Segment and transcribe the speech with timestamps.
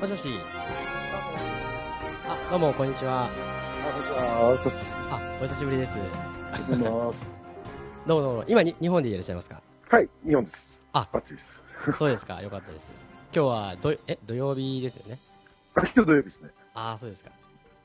[0.00, 0.30] もしもし。
[2.26, 3.24] あ、どうも、こんにちは。
[3.26, 3.30] あ、
[3.92, 4.76] こんにちは。
[5.10, 5.96] あ、お久しぶりです。
[6.70, 7.12] どうも
[8.06, 8.44] どうも。
[8.48, 9.62] 今に、日本でいらっしゃいますか？
[9.88, 10.80] はい、日本です。
[10.92, 11.60] あバッチリです。
[11.98, 12.40] そうですか。
[12.42, 12.90] よかったです。
[13.34, 15.18] 今日は、ど、え、土曜日ですよね？
[15.74, 16.50] あ、今日土曜日ですね。
[16.74, 17.30] ああ、そうですか。
[17.30, 17.32] い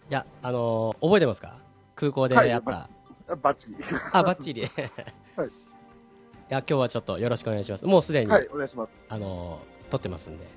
[0.09, 1.57] や、あのー覚えてますか？
[1.95, 2.89] 空港ではいやった。
[3.27, 3.77] あ、バッチリ。
[4.13, 4.61] あ、バッチリ。
[4.63, 4.65] い
[5.35, 5.49] はい。
[6.49, 7.85] や、今日はちょっとよろしくお願いします。
[7.85, 8.93] もうすでに、はい、お願いします。
[9.09, 10.47] あのー撮ってますんで、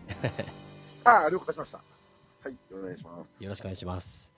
[1.05, 1.79] あ、了解しました。
[2.43, 3.43] はい、お願いします。
[3.43, 4.33] よろしくお願いします。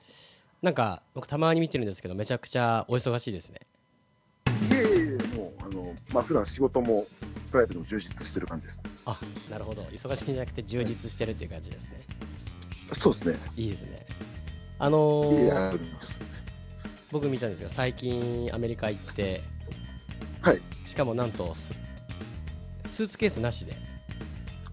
[0.62, 3.60] なんか、僕たまに見てるんですけど、めちゃくちゃお忙しいですね。
[4.70, 7.06] いえいえいえ、もう、あの、まあ、普段仕事も、
[7.50, 8.82] プライベートも充実してる感じです。
[9.06, 9.18] あ、
[9.50, 9.82] なるほど。
[9.84, 12.00] 忙しいんじゃなくて充実してるっていう感じですね。
[12.92, 13.38] そうですね。
[13.56, 14.06] いいですね。
[14.78, 15.78] あのー。
[17.10, 19.42] 僕見たんですが、最近アメリカ行って、
[20.40, 20.62] はい。
[20.86, 21.74] しかもなんとス、
[22.86, 23.74] スーツケースなしで、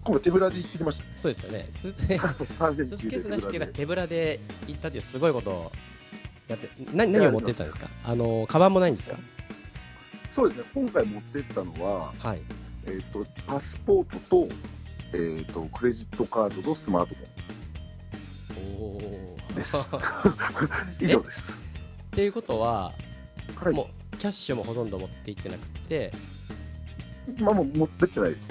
[0.04, 1.66] 今回手ぶらで行ってきましそうですよね。
[1.70, 2.14] スーツた。
[2.26, 5.72] 3連スーツケースなしっていうかで手ぶらで行ったっていうすごいことを
[6.48, 7.90] やって、な何を持ってったんですか？
[8.04, 9.18] あのー、カバンもないんですか？
[10.30, 10.64] そうですね。
[10.74, 12.40] 今回持ってったのは、はい。
[12.86, 14.48] えっ、と、パスポートと、
[15.12, 19.54] えっ、と、クレジットカードとスマートフおー。
[19.54, 20.00] ですっォン。
[21.04, 21.62] 以上です。
[22.12, 22.92] ていうことは、
[23.56, 23.74] はい。
[23.74, 26.12] もう、キャッシュもほとんど持って行ってなくて、
[27.38, 28.50] まあ、もう持ってってないです。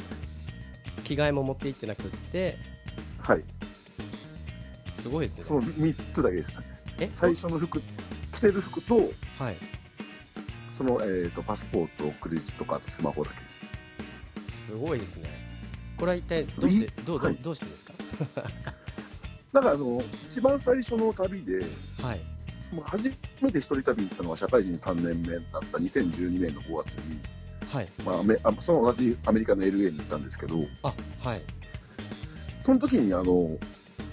[1.07, 2.57] 着替えも持って行ってなくて、
[3.19, 3.43] はい。
[4.89, 5.43] すごいですね。
[5.45, 6.59] その3つだけです。
[6.99, 7.09] え？
[7.13, 7.81] 最初の服、
[8.33, 8.95] 着てる服と、
[9.39, 9.57] はい。
[10.69, 14.67] その、えー、とパスポート、クレジットカード、スマホだけです。
[14.67, 15.29] すごいですね。
[15.97, 17.93] これは一体どうして、どう、どうはいどうしてですか？
[19.53, 21.61] だからあの、一番最初の旅で、
[22.01, 22.21] はい。
[22.73, 27.19] もう初めて一人旅行ったのは社会人3年目だった2012年の5月に、
[27.71, 27.89] はい。
[28.05, 31.41] まあ、その同じアメリカの LA に行ったんですけど、あ、はい。
[32.63, 33.57] その時にあの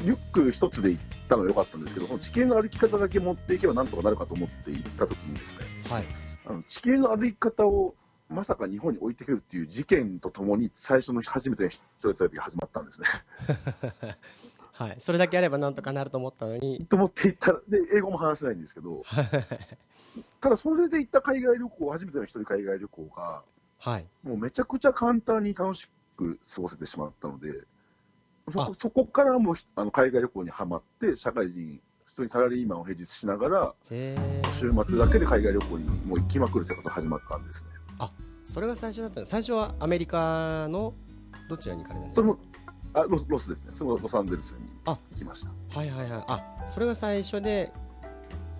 [0.02, 5.58] リュック一つで行ったのは良かったんですけど、その地形の歩き方だけ持っていけばなんとかなるかと思って行った時にですね、
[5.88, 6.04] はい。
[6.46, 7.94] あの地形の歩き方を
[8.28, 13.06] まさか日本に置いてくるっていう事件とともに最初の初めての一人旅が始まったんですね。
[14.76, 14.96] はい。
[14.98, 19.04] それだけあればなんとかなると思ったのに、と思って行ったら、で、英語も話せないんですけど、
[20.40, 23.42] ただそれで行った海外旅行、初めての一人海外旅行が、
[23.78, 24.06] はい。
[24.24, 27.52] もうめちゃくちゃ簡単に楽しく過ごせてしまったので、
[28.52, 33.74] そあこそこからもあの海外旅行にはまって、社会人、普通にサラリーマンを平日しながら。
[34.52, 37.68] 週末だけで海外旅行にもう行きまくる生活が始まったんですね。
[38.46, 39.24] それが最初だった。
[39.24, 40.92] 最初はアメリカの
[41.48, 42.36] どちらに行かれたんですか？
[42.94, 45.50] あロスロスですね、そのロサンゼルスにあ行きました。
[45.78, 46.24] はいはいはい。
[46.28, 47.72] あ、それが最初で、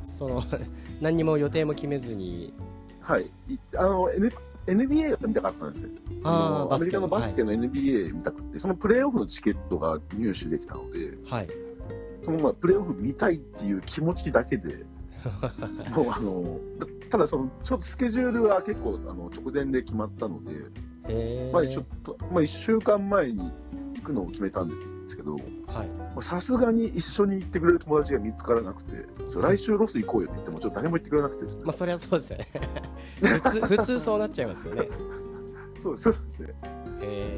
[0.05, 0.43] その、
[1.01, 2.53] 何にも予定も決めずに、
[3.01, 4.33] はい、いあの N
[4.67, 5.91] NBA が見たかったんですよ。
[6.25, 11.49] あーのアメリカのバスケの NBA 見たくて、そのプレーオフのチケットが入手できたので、はい。
[12.23, 14.85] そのまあプレーオフ見たいっていう気持ちだけで、
[15.95, 16.59] もうあの
[17.11, 20.55] ただその、ちょっとスケジュールは結構あの直前で決まったので。
[21.53, 23.53] まあ、ちょっと、まあ、1週間前に行
[24.05, 24.75] くのを決めたんで
[25.09, 25.35] すけど、
[25.67, 26.23] はい。
[26.23, 29.07] さすがに一緒に行ってくれる友達が見つからなくて、
[29.37, 32.47] 来週ロス行こうよって言っても、ちょっと誰も言ってくれなくてですね、まあ、そりゃそうですよね。
[33.21, 34.89] 普通、 普通そうなっちゃいますよね。
[35.81, 36.55] そうそうですね。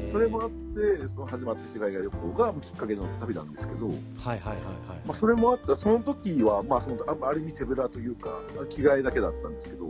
[0.09, 4.57] それもあって、その始まってきて海外旅行がきっかけの旅なんですけど、はいはいはいはい。
[5.05, 8.39] まあ、それもあった、その時は、まあ、そのあある意味手ぶらというか、
[8.69, 9.87] 着替えだけだったんですけど、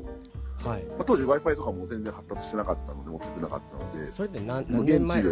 [0.66, 0.86] はい。
[0.86, 5.24] まあ、当時 Wi-Fi とかも全然発達してなかったので、持っててなかったので、それって何何年前？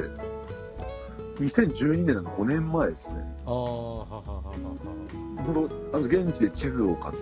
[1.35, 3.15] 2012年の5年前ですね。
[3.45, 4.41] ああ、はははは
[5.45, 7.19] 本当あの現地で地図を買って、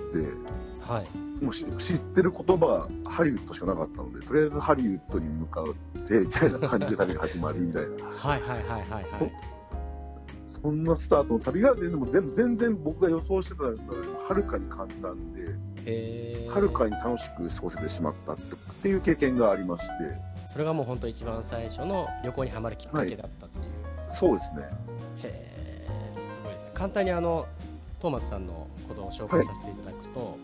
[0.87, 0.95] は。
[0.97, 1.07] はい。
[1.43, 7.89] もうし知ってる言葉がハリウッドしかなかったので、とりあえずハリウッドに向かって、みたいな感じで旅が始まり、みたいな。
[8.05, 9.03] はいはいはいはいはい。
[10.47, 15.41] そんなスタートの旅が、でも全部全然僕が予想してたのよりもはるかに簡単で、
[15.85, 16.49] へえ。
[16.49, 18.37] はるかに楽しく過ごせてしまったっ
[18.81, 19.93] ていう経験がありまして、
[20.47, 23.52] それがもう本当一番最初の旅行にはまるきっかけだったっていう。
[24.13, 24.61] そうですね。
[25.23, 26.71] へえ、すごいですね。
[26.73, 27.45] 簡単にあの、
[27.99, 30.37] トーマスさんのことを紹介させていただくと、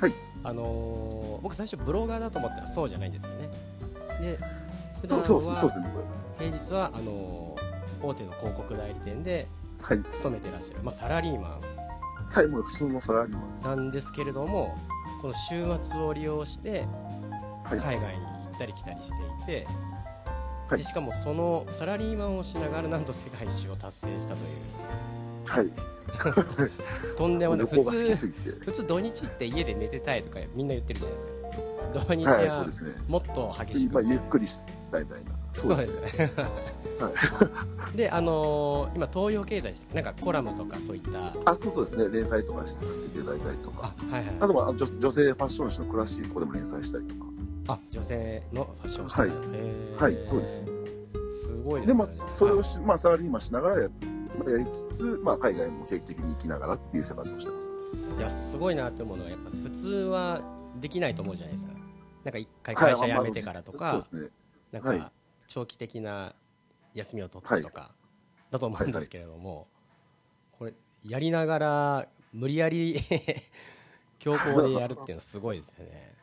[0.00, 0.14] はい
[0.44, 3.48] あのー僕最初ブロガーだと思ったらそうじゃないんですよね。
[4.20, 4.38] で、
[5.00, 5.74] 普段そうそうそうは。
[6.38, 9.48] 平日はあのー大手の広告代理店で
[9.80, 10.02] はい。
[10.10, 11.58] 勤めてらっしゃる、まあ、サラリーマ
[12.32, 13.64] はい、もう普通のサラリーマンです。
[13.64, 14.74] ンなんですけれども、
[15.22, 16.86] この週末を利用して
[17.64, 17.78] はい。
[17.78, 19.95] 海外に行ったり来たりしていて、はい
[20.70, 24.86] でしかもそのサラリーマンをしながらなんと世界一周を達成したという
[25.46, 25.70] はい。
[27.16, 28.32] とんでもない普通。
[28.60, 31.36] 普通土日って家で寝てたいとかみんな言ってるじゃないですか
[32.06, 32.92] 土日はい、そうはですね。
[33.08, 34.60] もっと激しくまあ、ゆっくりし
[34.90, 35.30] たいみたいな。
[35.54, 36.30] そうですね。
[37.96, 42.08] で、あのー今東洋経済なんかコラムとかそういったあ、そうそうですね。
[42.08, 43.94] 連載とかしてさせていただいたりとか。
[44.10, 47.26] あはいはいあとは女女性ファッション誌のクラシックでも連載したりとか。
[47.68, 50.14] あ女性のファッションしてるはい。
[50.14, 50.62] はいそうです。
[51.28, 53.88] すごいでですもよね、それをし、まあ、サラリーマンしながらや
[54.38, 57.68] まあやりつつ、まあ、海外も定期的に行きながらっていう生活をしてます。
[58.18, 60.40] いやすごいなって思うのはやっぱ普通は
[60.80, 61.72] できないと思うじゃないですか。
[62.24, 64.30] なんか一回はい会社辞めてからとか、そうですね。
[64.72, 64.98] なんはい。
[64.98, 65.12] か
[65.48, 66.34] 長期的な
[66.94, 67.92] 休みを取ってとか
[68.50, 69.66] だと思うんですけれども、
[70.52, 70.74] これ
[71.04, 72.96] やりながら無理やり
[74.18, 75.90] 強行でやるっていうのはすごいですよね。
[75.92, 76.15] え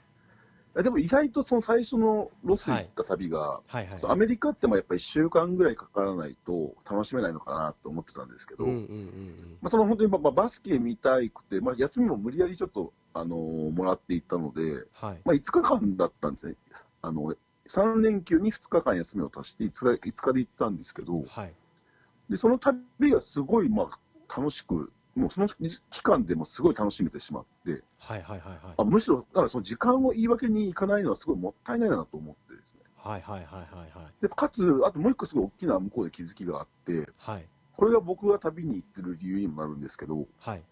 [0.82, 4.00] でも意外とその最初のロス行った旅が、はいはい。
[4.04, 15.22] アメリカってまあやっぱり1週間ぐらいかからないと楽しめないのかなと思ってたんですけど、うんうんうんまあ、その本当にバスケ見たいくて、まあ、休みも無理やりちょっと、あのーもらっていったので、はい。
[15.26, 16.56] まあ、5日間だったんですね。
[17.04, 17.36] あの
[17.70, 21.54] 3連休に2日間休みを足して5日 ,5 日で行ったんですけど、はい。
[22.30, 28.74] でその旅がすごいまあ楽しく、もうその期間でもすごい楽しめてしまって、はいはいはいはい。
[28.78, 32.82] あむしろだからその時間を言い訳に行かないのはすごいもったいないなと思ってですね。
[32.98, 34.22] はいはいはいはいはい。
[34.22, 37.46] でかつ、あともう一個すごい大きな向こうで気づきがあって、はい。
[37.74, 40.64] これが僕が旅に行ってる理由にもなるんですけど、はい。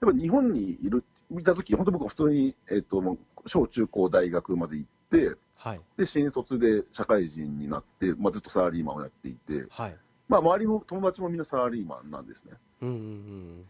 [0.00, 9.96] やっぱ日本にいる、見たとき、本当僕は普通に、えっ、と、小中高大学まで行って、はいで、新卒で社会人になって、まあ、ずっとサラリーマンをやっていて、はい
[10.32, 12.52] まあ、周りも友達もみんなサラリーマンなんですね。
[12.80, 13.66] うんうんうん。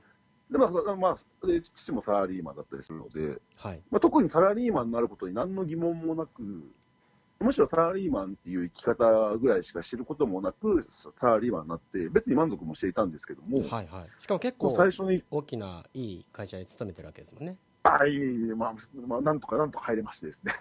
[0.48, 3.82] で、まあ、そまあ、で父もサラリーマンだったりするので、はい。
[3.90, 6.40] まあ、特にサラリーマンになることに何の疑問もなく、
[7.40, 13.88] むしろサラリーマンっていう生き方ぐらいしか知ることもなく、ササラリーマンになって、別に満足もしていたんですけども、はいはい。
[14.18, 18.16] しかも結構最初に、大きないい会社に勤めてるわけですもんねあい。
[18.16, 18.74] えいえ、まあ、
[19.06, 20.52] まあ、なんとかなんとか入れましてですね。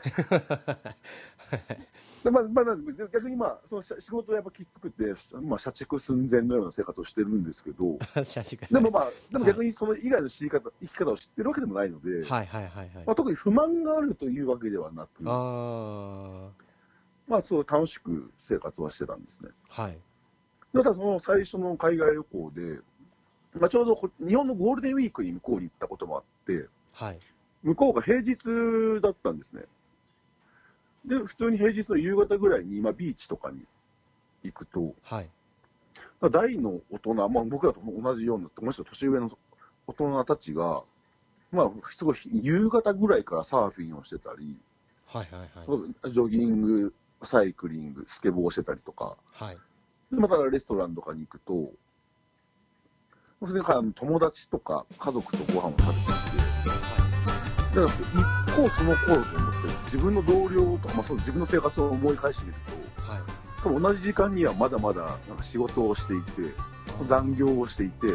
[2.24, 2.66] でまあまあ、
[3.12, 13.06] 逆にまあ、その仕仕事はやっぱきつくて、まあ、社畜寸前のような生活をしてるんですけど、 社畜でもまあ、でも逆にその以外の知り方、生き方を知ってるわけでもないので、はいはいはいはい。
[13.06, 16.50] まあ、特に不満があるというわけではなく、あ
[17.28, 19.50] まあ、そう楽しく生活はしてたんですね。
[19.70, 20.00] あはい。
[20.74, 22.80] ただその最初の海外旅行で、
[23.60, 27.20] まあ、ちょうどこ日本のゴールデンウィークに向こうに行ったこともあって、はい。
[27.64, 29.64] 向こうが平日だったんですね。
[31.06, 33.66] で、普通に平日の夕方ぐらいに、まあ、ビーチとかに
[34.44, 35.30] 行くと、はい。
[36.20, 39.30] まあ大の大人、まあ、僕らと同じような、もしくは年上の
[39.88, 40.84] 大人たちが、
[41.52, 44.58] まあ、すごい夕方ぐらいからサーフィンをしてたり、
[45.08, 45.78] はいはいは
[46.08, 46.12] い。
[46.12, 46.94] ジョギング、
[47.24, 49.58] サイクリング、スケボーをしてたりとか、はい。
[50.12, 51.72] でまたレストランとかに行くと、
[53.44, 56.02] それから友達とか家族とご飯を食べていて、
[57.76, 62.58] だから一方その頃と思って、自分の同僚とか、まあ、その自分の生活を思い返してみる
[62.98, 63.30] はいはい。
[63.64, 66.54] と、多分同じ時間にはまだまだなんか仕事をしていて、
[67.08, 68.08] 残業をしていて、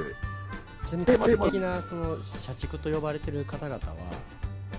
[0.86, 3.94] ちなみに典型的なその社畜と呼ばれてる方々は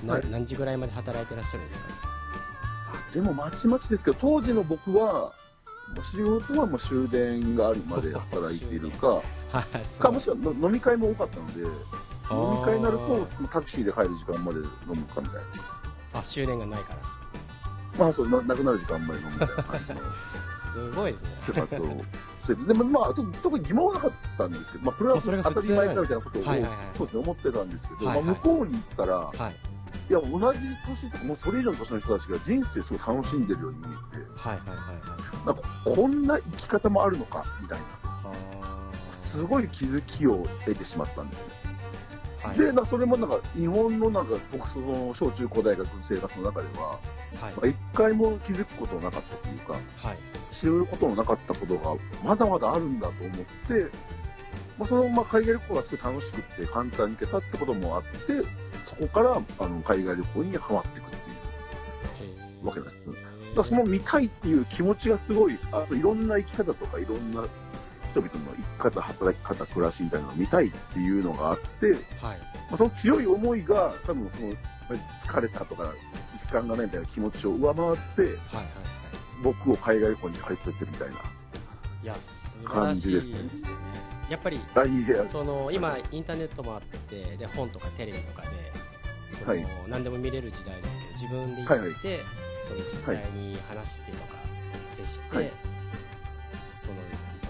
[0.06, 0.30] な、はい。
[0.30, 1.88] 何時ぐらいまで働いてらっしゃるんですか？
[3.14, 5.34] でもまちまちですけど、当時の僕は、
[6.04, 9.22] 仕事はもう終電があるまで働いているか、
[10.00, 15.36] かもしくはの飲み会も多かったので、飲み会になると、タクシーで帰る時間まで飲むかみたい
[16.14, 16.20] な。
[16.20, 17.00] あ終電がないから。
[17.98, 20.00] まあそうな、なくなる時間まで飲むみたいな感じの。
[20.74, 21.32] すごいですね。
[22.68, 26.44] でもまあ、と特に疑問はなかったんですけど、まあ、これは当たり前かみたいなことを、
[26.94, 29.52] そうですね、思ってたんですけど、まあ、向こうに行ったら、は
[30.10, 34.94] いいや、同じ年とか、もうそれ以上の年の人たちが人生すごい楽しんでるように見えて、はいはいはいは
[35.44, 35.46] い。
[35.46, 38.32] なんかこんな生き方もあるのかみたいな、あ
[39.12, 41.50] すごい気づきを得てしまったんですね。
[42.44, 42.58] ーはい。
[42.58, 47.00] で、なそれもなんか、日本のなんか、僕、その小中高大学の生活の中では、はい。
[47.42, 49.80] まあ一回も気づくことなかったというか、は
[50.14, 50.18] い。
[50.52, 53.36] 知ることのなかったことがまだまだあるんだと思っ
[53.68, 53.92] て、
[54.78, 58.44] まあ、そのまあ海外旅行がすごい楽しくって簡単に行けたってこともあって、そ
[59.00, 61.34] こからあの海外旅行にはまっていくってい
[62.64, 62.68] う。
[62.68, 63.00] わけです。
[63.56, 67.46] だその見たいっていう気持ちがすごい、あそういろんな生き方とかいろんな
[68.10, 72.00] 人々の生き方、働き方、暮らしみたいなのを見たいっていうのがあって、はい。
[72.00, 74.54] まあ、その強い思いが多分その
[75.20, 75.94] 疲れたとか
[76.38, 78.66] 時間がないみたいな気持ちを上回って、はいはいはい。
[79.44, 81.16] 僕を海外旅行に駆り連れてるみたいな。
[82.04, 83.50] いや素晴らしいですよね。
[83.50, 83.66] 感じ
[84.30, 84.60] やっぱり
[85.26, 88.48] その今インターネットもあってで本とかテレビとかで
[89.32, 91.98] その、はい何でも見れる時代ですけど自分で行って、はいはい。
[92.68, 94.36] その実際に話してとか
[94.92, 95.52] 接して、はい。
[96.78, 96.96] その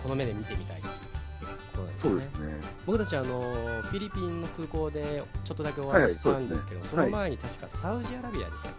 [0.04, 2.16] この目で見てみたいということなんですね。
[2.16, 2.56] ですね。
[2.86, 8.72] 僕たちあのフィリピンの空港でちょっとだけおはいはい会いしたんですけど、そうですねその前に確かサウジアラビアでしたっ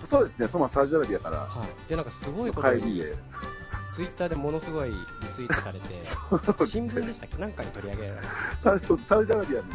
[0.00, 1.36] け、そうですね、そのサウジアラビアから。
[1.38, 3.14] はい、でなんかすごいことに帰りで、
[3.90, 4.96] ツイッターでものすごいリ
[5.30, 5.86] ツイートされて
[6.66, 6.94] 新ね。
[6.94, 7.36] 聞でしたっけ？
[7.38, 8.20] なんかに取り上げられ
[8.58, 9.68] サそうサウジアラビアの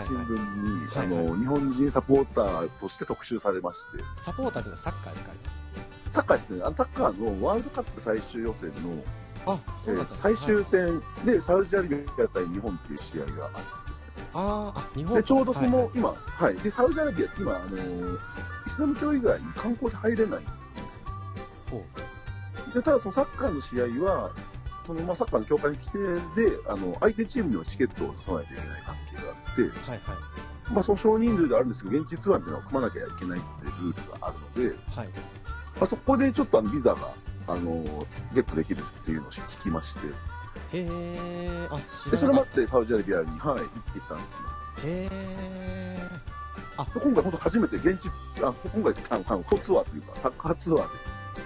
[0.00, 5.30] 新聞に、あの日本人サポーターとして特集されまして、サポーターっていうのはサッカーですか？
[6.10, 9.04] サッカーですね、あのサッカーのワールドカップ最終予選の、
[9.46, 14.08] あえそうだった最終はい戦でサウジアラビア対日本っていう試合があるんですね。
[14.34, 15.14] あーあ日本。
[15.16, 18.18] でちょうどその、今、はい、でサウジアラビアって今、あのー
[18.66, 20.48] イスラム教以外に観光で入れないんで
[20.90, 21.00] すよ。
[21.70, 21.86] ほ
[22.74, 24.30] でただ、そのサッカーの試合は、
[24.86, 30.00] そのまあサッカーの協会の規定で、あの相手チームにはチケットを出さないといけない関係があって、うはいはい。
[30.72, 35.08] まあ、その少人数ではあるんですけど、現地ツアーっていうのは組まなきゃいけないっていうルールがあるので、はい。
[35.08, 37.14] まあ、そこでちょっとあのビザが、
[37.48, 40.06] あのゲットできるっていうのを聞きまして、
[40.72, 44.38] へえあ知でそれもあってサウジアラビアに、はい、行っていったんですね。
[44.84, 46.00] へえ
[46.94, 48.10] で今回、本当初めて現地、
[48.42, 50.98] あ今回、あの観光ツアーというか、サッカーツアーで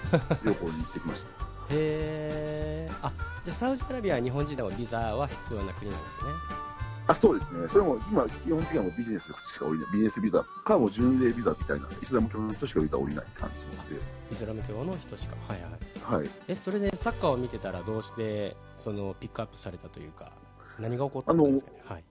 [0.45, 1.29] 旅行に行ってきました。
[1.71, 6.31] へえあじゃあサウジアラビアは日本人でもビザは必要な国なんですね。
[7.07, 10.43] あそうですね、それも今、基本的にはもうビジネスしか降りない、ビジネスビザ。
[10.65, 13.97] か、もう巡礼ビザみたいな、イスラム教の人しかビザ降りない感じなので、
[14.31, 15.37] イスラム教の人しか。
[15.47, 16.21] はいはい。
[16.21, 20.33] はい、えそれでサッカーを見てたらどうしてそのピックアップされたというか
[20.79, 21.83] 何が起こったんですかね？
[21.85, 22.05] はい。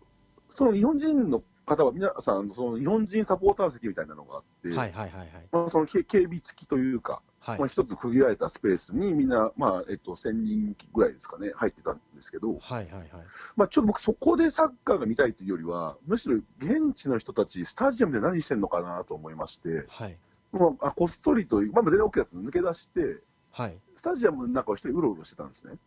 [0.56, 5.30] その日本人の方は、皆さん、その日本人サポーター席みたいなのがあって、はいはいはいはい。
[5.52, 7.60] まあ、その警警備付きというか、はい。
[7.60, 13.10] まあ、一つ区切られたスペースにみんな、まあえっと、1000人ぐらいですかね、入ってたんですけど、はいはいはい。
[13.58, 20.18] まあ、ちょっと僕、そこでサッカーが見たいというよりは、むしろ現地の人たち、スタジアムで何してんのかなと思いまして、はい。
[20.54, 23.20] もうあこっそりという、まあ、全然 OK だったの抜け出して、
[23.52, 23.78] はい。
[23.98, 25.78] スタジアムの中を一人うろうろしてたんですね。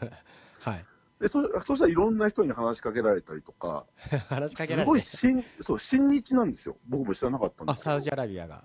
[0.60, 0.86] はい。
[1.20, 3.86] でそそしたらいろんな人に話しかけられたりとか、
[4.28, 8.64] 話しかけらすごいれて親そう親日なんですよ、僕も知らなかったんですけど、あサウジアラビアが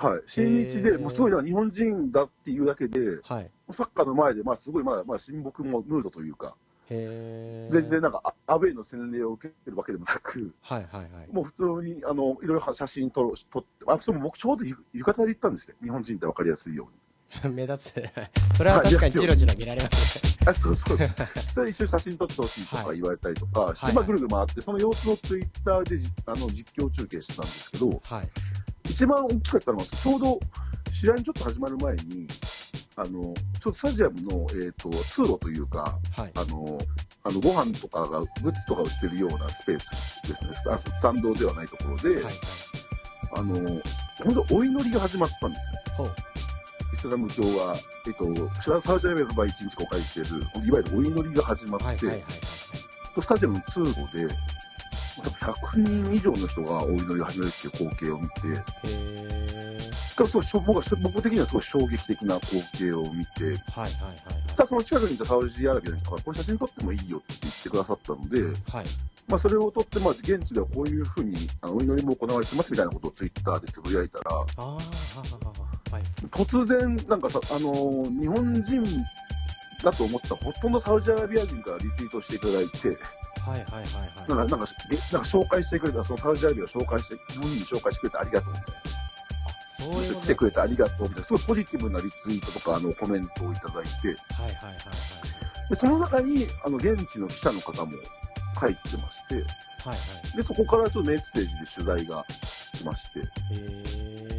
[0.00, 3.50] はい、親日で、もうすごいな、日本人だっていうだけで、はい。
[3.70, 6.56] サッカーの前で、まあ、すごい、まあ、まあ、親睦もムードというか、
[6.88, 11.10] 全然なんか、あアウェイの洗礼を受けてるわけでもなく、はいはいはい。
[11.32, 15.74] もう普通に、あの、いろいろ写真撮ろ撮って、あ、それも僕ちょうどゆ浴衣で行ったんですね。
[15.82, 16.88] 日本人って分かりやすいよ
[17.44, 17.52] うに。
[17.52, 18.02] 目立つ。
[18.56, 20.24] それは確かにジロジロ見られます。
[20.24, 20.96] ねあ、そうそう。
[20.96, 23.94] それで一緒に写真撮ってほしいとか言われたりとかして、はい。
[23.94, 28.28] まあ、ぐるぐる回って、その様子をツイッターでじあの実況中継してたんですけど、はい
[28.88, 30.40] 一番大きかったのは、ちょうど
[30.92, 32.26] 試合にちょっと始まる前に、
[32.96, 36.32] あの、ちょっとスタジアムの、えっ、と、通路というか、はい。
[36.34, 36.78] あの、
[37.24, 42.34] あのご飯とかが、グッズとか売ってるようなスペースですね、スタスタンドではないところで、はいはい。
[43.36, 43.54] あの、
[44.24, 46.14] 本当お祈りが始まったんですよ。
[46.92, 47.76] イスラム教は、
[48.06, 52.22] えっと、サウジアラビアの場合、一日公開している、いわゆるお祈りが始まって、はいはいはいはい。
[53.20, 54.26] スタジアムの通路で、
[55.22, 58.42] 100人以上の人がお祈りを始めるっていう光景を見て、
[60.26, 63.92] そう僕は僕的にはすごい衝撃的な光景を見て、はいはいはい
[64.56, 68.52] ただその近くにいたサウジアラビアの人が、これ写真撮ってもいいよって言ってくださったので、はい。
[68.66, 68.86] はい
[69.28, 74.80] まあ、それを撮って、まあ、現地ではこういうふうにあのお祈りも行われてますみたいなことをツイッターでつぶやいたら、ああははは
[75.92, 76.02] はい。
[76.30, 78.84] 突然、なんかさ、あのー日本人
[79.84, 82.98] だと思ったほとんどサウジアラビア人からリツイートしていただいて、
[83.48, 84.28] はいはいはいはい。
[84.28, 88.74] なんか、なんか、えなんか紹介してくれた、そのサウジアラビアを紹介して、日本人に紹介してくれてありがとうみたいな。
[88.74, 94.78] あそういう来てくれてありがとうみたいな、すごいポジティブなリツイートとか、あの、コメントをいただいて、はいはいはいはい
[95.68, 97.92] で、その中に、あの、現地の記者の方も
[98.56, 99.94] 入ってまして、はいは
[100.32, 100.36] い。
[100.36, 102.24] で、そこからちょっとメッセージで取材が
[102.74, 103.20] 来まして、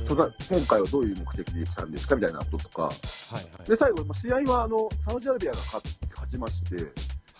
[0.05, 3.69] そ今回はどういう目的で来たんですかみたいなこととか、はいはい。
[3.69, 6.77] で、最後、まあ試合は、あの、サウジアラビアが勝勝ちまして、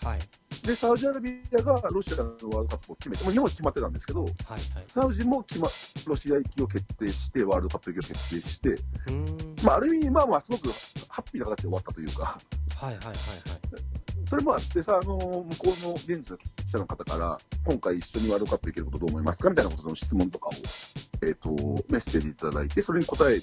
[0.04, 0.66] はい。
[0.66, 4.62] で、サウジアラビアがロシアのワールドカップを決めて、もう日本は決まってたんですけど、はいはい。
[4.88, 5.68] サウジも決ま
[6.06, 8.76] ロシア行きを決定して、ワールドカップ行きを決定して、
[9.64, 10.68] まあ、ある意味、まあまあ、すごく
[11.08, 12.38] ハッピーな形で終わったというか、
[12.76, 13.16] はいはいはいはい。
[14.30, 20.52] それもあってさ、あの向こうの現地の記者の方から、今回一緒にワールドカップ行けることどう思いますかみたいなことの質問とかを、
[21.22, 21.50] えっ、と、
[21.88, 23.40] メッセージいただいて、それに答え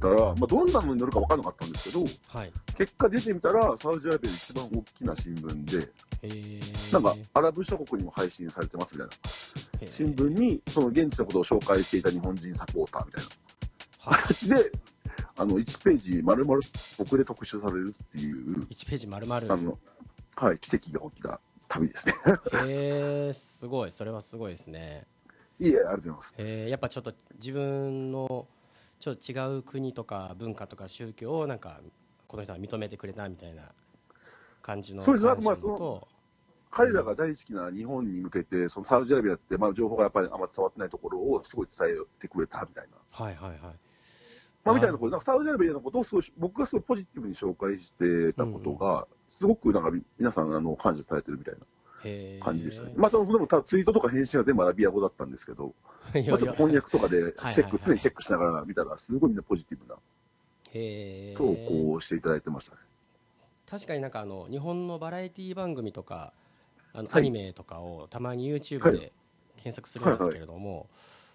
[0.00, 2.52] たら、まあ、どんなのに乗るか分からなかったんですけど、はい。
[2.74, 5.92] 結果出てみたら、サウジアラビアで一番大きな新聞で、
[6.92, 13.30] なんか、アラブ諸国にも配信されてますみたいな、新聞に、その現地のことを紹介していた日本人サポーターみたいな。
[14.10, 14.22] はい。
[14.22, 14.72] 形で、
[15.36, 16.60] あの、1ページ丸々
[16.98, 19.52] 僕で特集されるっていう、1ページ丸々。
[19.52, 19.78] あの、
[20.36, 22.14] はい、奇跡が起きた旅ですね。
[22.66, 23.92] へえすごい。
[23.92, 25.06] それはすごいですね。
[25.58, 26.34] いえ、ありがとうございます。
[26.38, 28.46] へえやっぱちょっと自分の
[28.98, 31.80] ちょっと違う国とか文化とか宗教をなんか
[32.26, 33.72] この人は認めてくれたみたいな
[34.62, 35.24] 感じのそうです。
[35.24, 36.08] ね感じまあそのと
[36.70, 42.96] 彼らが大好きな日本に向けて、そのサウジアラビアって、まあ、情報がやっぱりあんま伝わってないところをすごい伝えてくれたみたいな。
[43.10, 43.58] はいはいはい。
[44.64, 52.92] まあ、みたいなこと、なんかサウジアラビアのことをすごい、僕がすごいポジティブに紹介してたことが、すごくなんか皆さん、あの、感謝されてるみたいな感じでしたね。
[52.94, 55.74] まあ、その、でも、たツイートとか返信は全部アラビア語だったんですけど、
[56.14, 59.96] まあ、ちょっと翻訳とかでチェック、常にチェックしながら見たら、すごいみんなポジティブな
[61.36, 62.82] 投稿をしていただいてましたね。
[63.70, 66.32] 確かになんかあの、日本のバラエティ番組とか、
[66.92, 69.12] あの、アニメとかをたまに YouTube で
[69.56, 70.88] 検索するんですけれども、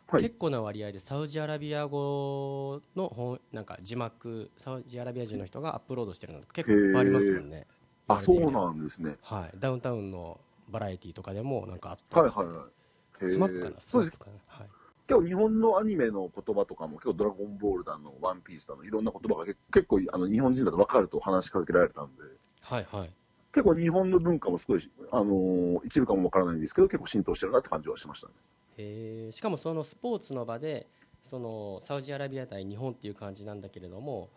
[0.10, 7.66] はい、結構な割合でサウジアラビア語の本なんか字幕サウジアラビア人の人がアップロードしてるの結構いっぱいありますもんね。
[8.08, 9.16] あそうなんですね。
[9.22, 9.58] はい。
[9.58, 10.40] ダウンタウンの
[10.70, 13.32] バラエティーとかでもなんかあったんですはいはいはい。
[13.32, 13.76] スマップかな？
[13.80, 14.20] そうです。
[14.20, 14.68] かはい
[15.10, 22.24] 今日日本のアニメの言葉とかも、結構ドラゴンボールだの、ワンピースだの、いろんな言葉が結構あの日本人だと分かると話しかけられたんで、
[22.62, 23.12] はいはい、
[23.54, 28.34] 結構日本の文化もすごい、あのー、一部かも分からないんですけど、結構浸透してるなって感じはしましたね。
[28.78, 30.88] えしかもそのスポーツの場で
[31.22, 34.30] そのサウジアラビア対日本っていう感じなんだけれども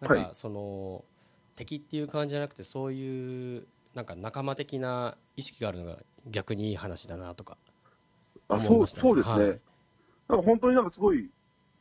[0.00, 1.02] なんかその、はい、
[1.56, 7.56] 敵っていう感じじゃなくてそういうなんか仲間的な意識があるのが逆にいい話だなとか
[8.48, 9.60] あそうそうですね、はい、
[10.28, 11.28] なんか本当になんかすごい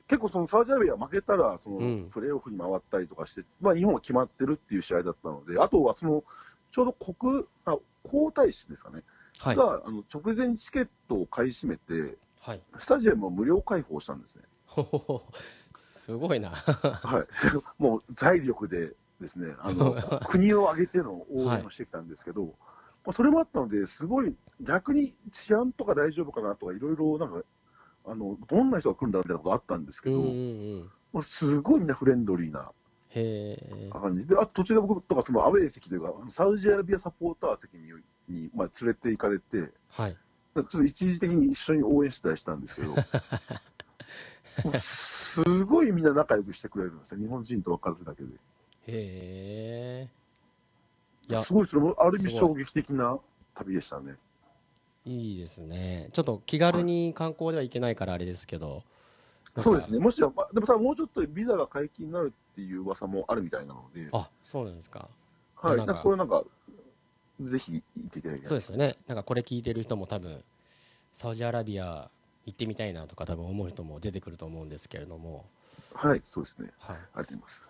[0.08, 6.24] 結構そのサウジアラビア負けたらそのプレーオフに回ったりとかして、うん、まあ、日本は決まってるっていう試合だったのであとはその
[6.72, 9.04] ちょうど国あ皇太子ですかね。
[9.40, 14.44] はい、があの直前チケットを買い占めて、はい、スタジアムを無料開放したんですね。
[15.76, 16.50] すごいな。
[16.50, 17.28] はい、
[17.82, 19.96] もう財力でですね、あの
[20.28, 22.56] 国を挙げての応援をしてきたんですけど、はい、ま
[23.08, 27.42] あ、それもあったので、すごい逆に治安とか大丈夫かなとか、いろいろなんか、
[28.06, 32.72] あのどんな人が来るんだろうみたいなことあったんですけど、うんうんうん、すごいみんなフレンドリーな
[33.92, 37.92] 感じで、あ途中で僕とかそのアウェー席というか、サウジアラビアサポーター席に
[38.30, 42.96] に、まあ、連れて行かれて、はい、ちょっと一時的に一緒に応援したりしたんですけど、
[44.80, 48.30] すごいみんな仲良くしてくれるんですよ、日本人と分かるだけで。
[48.88, 50.10] へ
[51.30, 51.44] え。
[51.44, 53.20] すごい、それもある意味衝撃的な
[53.54, 54.18] 旅でしたね。
[55.06, 56.10] いいですね。
[56.13, 58.84] ちょっと気軽に観光では行けないからあれですけど。
[59.60, 60.00] そうですね。
[60.00, 64.10] もしや、まあ、でも多分もうちょっとビザが解禁になるっていう噂もあるみたいなので。
[64.12, 65.10] あ、そうなんですか。
[65.56, 65.78] はい。
[65.78, 66.44] なんかそれなんか、
[67.42, 70.44] ぜひ行っていただきたいそうですよねなんかこれ聞いてる人も多分
[71.13, 72.10] サウジアラビア
[72.46, 75.46] 行ってみたいなとか多分思う人も出てくると思うんですけれども
[75.94, 77.63] はいそうですねはいありがとうございます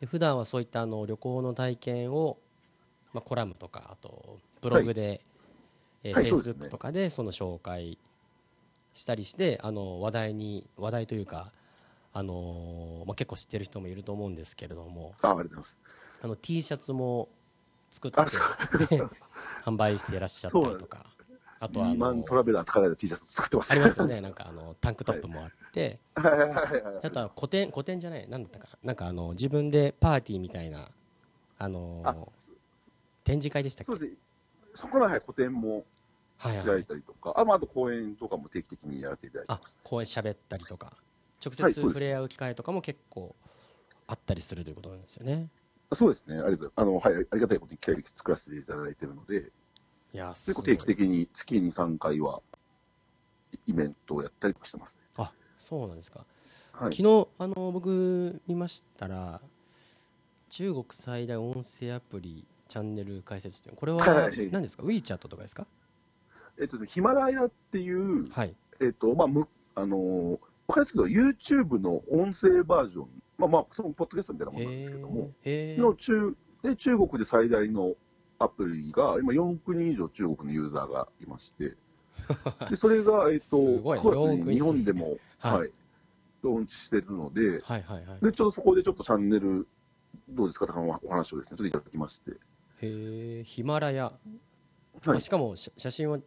[0.00, 2.38] で普段はそういったあの旅行の体験を、
[3.12, 5.20] まあ、コラムとかあとブログで、はい
[6.04, 7.98] えー、はい、Facebook とかでその紹介
[8.92, 11.50] したりして、あの話題に話題というか
[12.12, 15.78] あのー、まあ、結構知ってる人もいると思うんですけれどもあありがとうございます。
[16.22, 17.28] あの T シャツも
[17.90, 18.16] 作って
[19.64, 21.04] 販売していらっしゃったりとか。
[21.60, 23.72] あとはあのトラベラーとかで T シャツ作ってます。
[23.72, 30.86] ありますよね、なんかあのタンクトップもあって、はい、あとは古典、古典じゃない、なんだったかな、なんかあの自分でパーティーみたいな、
[31.58, 32.30] あの
[33.22, 33.92] 展示会でしたっけ？
[33.92, 34.16] そうです
[34.74, 35.84] そこら辺、個展も
[36.52, 40.92] 開いたりとか、はいはい、あまあ、あと公演とかも定期的にやらせていただいてます、公演しゃべったりとか、
[41.44, 43.34] 直接触れ合う機会とかも結構
[44.06, 45.48] あったりするということなんですよね。
[45.92, 46.72] そうですね、ありがとう。
[46.76, 49.52] あの、はい、ありがたいことに機会作らせていただいているので、
[50.12, 52.40] いや結構定期的に月に3回は
[53.66, 55.00] イベントをやったりしてますね。
[55.16, 56.24] あそうなんですか。
[56.72, 59.40] はい、昨日あの僕見ましたら、
[60.50, 64.04] 中国最大音声アプリチャンネル開設ってこれは
[64.50, 65.66] 何ですか、はい、WeChat とかですか？
[66.60, 77.94] えっと、ヒマラヤっていう、はい、えっと、まあ、む、あのー、わかりますけど、YouTube の音声バージョンまあまあ、そのポッドキャストみたいなものなんですけども、の中で中国で最大の
[78.38, 81.76] アプリが、今4億人以上中国のユーザーがいまして、
[82.70, 84.54] でそれが、えっ、と、9月に。
[84.54, 85.72] 日本でも、はい、はい、
[86.42, 89.66] ローンチしてるので、はいはいはい、で、ちょっとそこでちょっとチャンネル、
[90.28, 90.66] どうですか？
[91.02, 92.30] お話をですね、ちょっといただきまして。
[92.30, 94.12] へえ、ヒマラヤ。
[95.04, 96.20] はい、しかも写真は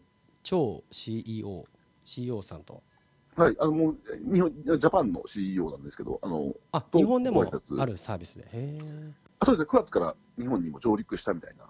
[0.48, 1.66] 超 CEO、
[2.06, 2.82] CEO さんと。
[3.36, 3.98] はい、あのもう
[4.34, 7.46] 日本ジャパンの CEO なんですけど、あのあ日本でも
[7.78, 8.80] あるサービスで、へ
[9.40, 11.66] あそうですね、9月から日本にも上陸したみたいな、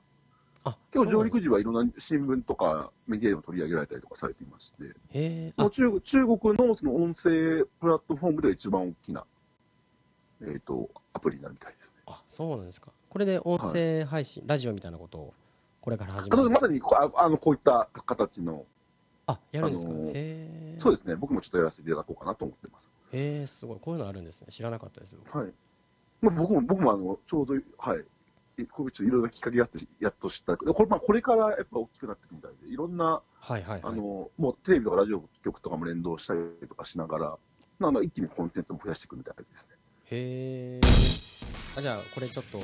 [0.63, 9.25] あ結構上陸時はいろんな新聞とかメディアでも取り上げられたりとかされていまして、へもう中中国のその音声プラットフォームで一番大きな、
[10.43, 12.03] えーと、アプリになるみたいですね。
[12.05, 15.33] あそうなんですか、これで音声配信、はい、ラジオみたいなことを
[15.87, 16.49] これから始める。
[16.49, 18.65] まさにああのこういった形の
[19.25, 19.91] あ、やるんですか、
[20.79, 22.91] そうですね、僕もちょっとやらせていただこうかなと思ってます。
[23.13, 25.53] へえ、すごい、こういうのあるんですね、知らなかったですはい。
[26.21, 28.03] まあ、僕も、僕もあの、ちょうど、はい、
[28.69, 30.57] こういろいろきっかけやって、やっと知った。
[30.57, 37.37] これ、まあ、これからやっぱ大きくなっていくみたいで、いろんな、はいはい、はい、あの、もうテレビとかラジオ局とかも連動したりとかしながら、
[37.79, 39.76] なんか一気にコンテンツも増やしていくみたいですね。
[40.11, 40.81] へえ
[41.75, 42.59] あじゃあこれちょっと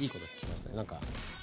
[0.00, 0.76] いいこと聞きましたね。
[0.76, 1.00] なんか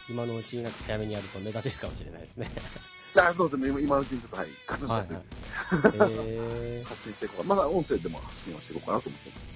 [0.09, 2.49] 今のうちになんか早めにやると目立てるかもしれないですね。
[3.15, 5.29] あそうですね、今今のうちにちょっと、はい、ガツンとやってるんで。
[5.29, 9.53] すね、へえ発信していこうか、まだ音声でも発信をしていこうかなと思ってます。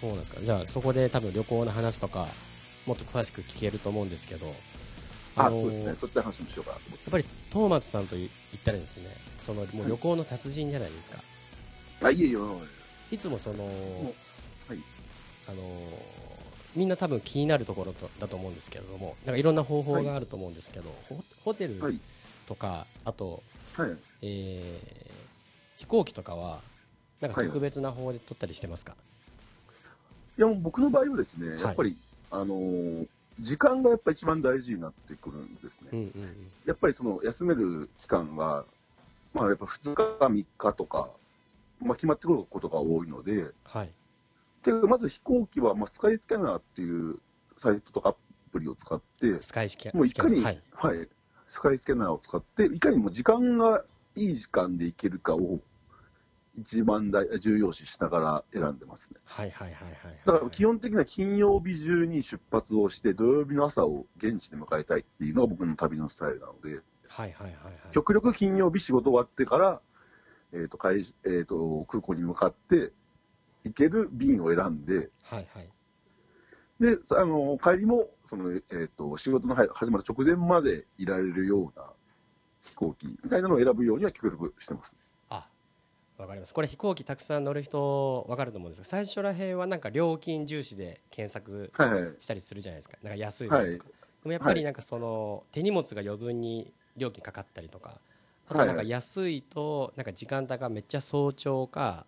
[0.00, 0.40] そうなんですか。
[0.42, 2.28] じゃあそこで多分旅行の話とか
[2.84, 4.54] もっと詳しく聞けると思うんですけど。
[5.36, 7.04] あ、のーそうですね、そういった話もしようかなと思って。
[7.04, 8.30] やっぱりトーマツさんと言っ
[8.64, 11.18] たらですねそのもう旅行の達人じゃないですか、
[12.02, 12.68] あ、いえいえ、うん
[13.10, 13.70] いつもその、は
[14.10, 14.25] い
[15.48, 15.62] あのー
[16.74, 21.98] みんな多分気になるところとだと思うんですけれどもなんかいろんな方法があると思うんですけど、ホホテルはい、
[22.46, 23.42] とかあと、
[23.76, 23.96] はい。
[24.22, 25.06] えー
[25.78, 26.60] 飛行機とかは
[27.20, 28.94] なんかはい特別な方法で取ったりしてますか、
[30.38, 30.40] い。
[30.40, 31.60] や、もう僕の場合はですね、い。
[31.60, 31.96] やっぱり、
[32.30, 33.06] あのー
[33.40, 35.88] 時間がやっぱ一番大事になってくるんですね。
[35.92, 36.50] うんうんうん。
[36.64, 38.64] やっぱりその休める期間が、
[39.34, 41.10] まあやっぱ2日か3日とか、
[41.82, 43.90] まあ決まってくることが多いので、はい
[44.72, 47.18] でまず飛行機は、まあ、スカイスキャナーっていう
[47.56, 48.14] サイトとかア
[48.52, 50.62] プリを使って、スカイスキャもういかに、はい。
[50.72, 51.08] はい、
[51.46, 55.60] スカイスキャナーを使って、いかにも時間がいい時間で行けるかを
[56.58, 59.20] 一番大重要視しながら選んでますね。
[59.24, 60.20] はいはいはいはい。
[60.24, 67.52] だから基本的には金曜日中に出発をして、土曜日の朝を現地で迎えたいっていうのが僕の旅のスタイルなので、はいはいはいはい。
[67.92, 69.80] 極力金曜日仕事終わってから、
[70.52, 72.92] えーと会えー、と空港に向かって
[73.66, 75.68] 行ける便を選んで、はいはい。
[76.78, 81.86] であの帰りもその、えー、と仕事のは始まる直前までいられるような
[82.60, 84.94] 飛行機みたいなのを選ぶようには極力してます。
[85.30, 85.48] あ
[86.18, 86.54] わかります。
[86.54, 92.14] これ飛行機たくさん乗る人わかると思うんですが最初らへんはなんか料金重視で検索はいはい。
[92.18, 92.96] したりするじゃないですか。
[93.02, 93.78] なんか安いのとか、はい。
[93.78, 93.82] で
[94.24, 98.00] もやっぱりなんかその手荷物が余分に料金かかったりとか
[98.48, 102.06] あとはなんか安いとなんか時間帯がめっちゃ早朝か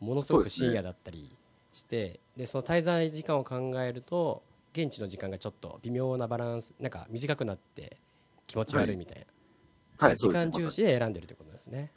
[0.00, 1.36] ものすごく深夜だったり
[1.72, 7.96] してでその滞在時間を考えると現地の時間がちょっと微妙なバランスなんか短くなって
[8.46, 9.26] 気持ち悪いみたい
[9.98, 11.90] な、はい、時間重視で選んでるってことですね。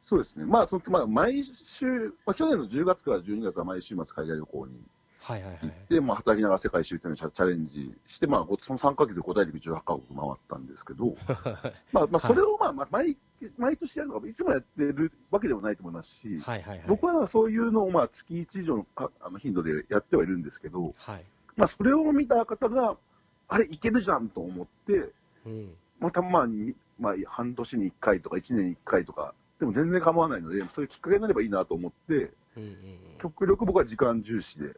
[0.00, 4.80] そうですね、まあそのまあ、毎週、まあ、去年の10月から12月は毎週末海外旅行に
[5.20, 5.58] はいはいはい。
[5.62, 11.16] 行って、まあ、働きながら世界一周っていうのをチャレンジして、まあ、ごその3ヶ月で5大陸18カ国回ったんですけど、
[11.92, 13.16] ま あまあ、それを、まあまあ毎
[13.56, 16.88] 毎年やるのがいつもやってるわけでもないと思いますし、はいはいはい。
[16.88, 21.24] 僕はそういうのをまあ月1以上のかあの頻度でやってはいるんですけど、はい。
[21.58, 22.96] まあ、それを見た方が、
[23.48, 25.12] あれ、いけるじゃんと思って、
[25.44, 25.74] うん。
[25.98, 32.74] まあ、たまに、まあ、半年に1回とか1年に1回とか、でも全然構わないので、そういうきっかけになればいいなと思って、うんうんうん。
[33.20, 34.76] 極力僕は時間重視で、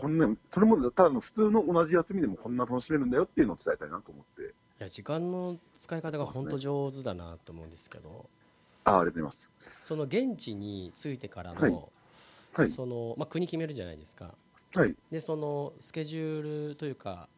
[0.00, 4.46] こんな、それもただの普通の同じ休みでもこんな楽しめるんだよっていうのを伝えたいなと思って、い
[4.78, 8.26] や時間の使い方が本当上手だなと思うんですけど
[8.84, 9.50] ああ、ありがとうございます。
[9.82, 11.74] その現地に着いてからの、はい。
[12.54, 14.34] はい、そのまあ、国決めるじゃないですか。
[14.74, 14.94] はい。
[15.10, 17.28] でそのスケジュールというか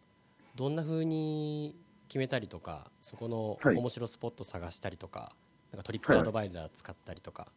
[0.54, 1.74] どんな風に
[2.08, 3.76] 決めたりとかそこのはい。
[3.76, 5.32] 面白スポット探したりとか,、
[5.72, 7.48] なんかトリップアドバイザー使ったりとか、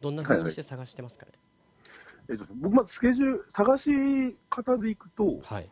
[0.00, 1.32] どんな風にして探してますかね？
[2.32, 5.70] えっと、僕まずスケジュール、探し方でいくと、はい。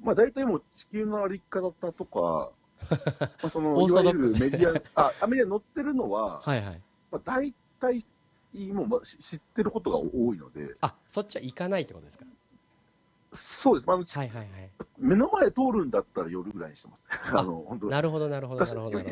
[0.00, 2.50] まあ大体もう地球の歩き方とか、
[3.42, 6.82] まあ、そのいわゆるメディア、あ、あメディアに載ってるのは、はいはい。
[7.10, 8.04] まあ、大体
[8.72, 12.24] もう知ってることが多いので、あそっちは行かないってことですか？
[13.32, 14.48] そうです、まあはいはいはい。
[14.98, 17.36] 目の前通るんだったら夜ぐらいにしてます。
[17.36, 18.64] あ の本当なるほどなるほど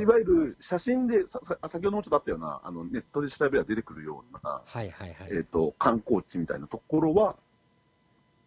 [0.02, 7.36] いわゆる写真で、ささ先ほどもちょっとあったような、あのネットで調べれば出てくるような、はいはいはい、えー、と観光地みたいなところは、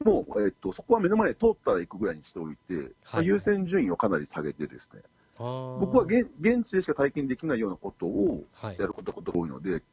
[0.03, 5.01] もう、えー、とそこは目の前で通ったら行くぐらいにしておいて、まあ優先順位をかなり下げてですね、
[5.37, 8.77] 僕は現現地でしか体験できないようなことをはい。
[8.79, 9.83] やることが多いので、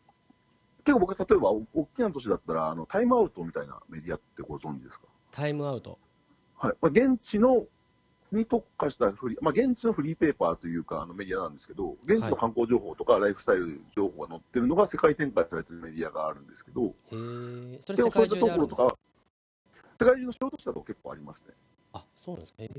[0.84, 5.06] 結構僕は例えば、お大きな都市だったら、あのタイムアウトみたいなメディアってご存知ですか？
[5.34, 5.98] タイムアウト。
[6.56, 6.74] はい。
[6.80, 7.66] まあ、現地の
[8.30, 16.94] に特化したフリー、まあ、現地のフリーペーパーというかあのメディアなんですけど、現地の観光情報とかライフスタイル情報が載ってるのが世界展開されてるメディアがあるんですけど、へえ
[17.80, 18.96] それで世界中もそういったとであるんですかころとか、
[20.00, 21.54] 世界中の小都市だと結構ありますね。
[21.94, 22.70] あそうなんですかへえ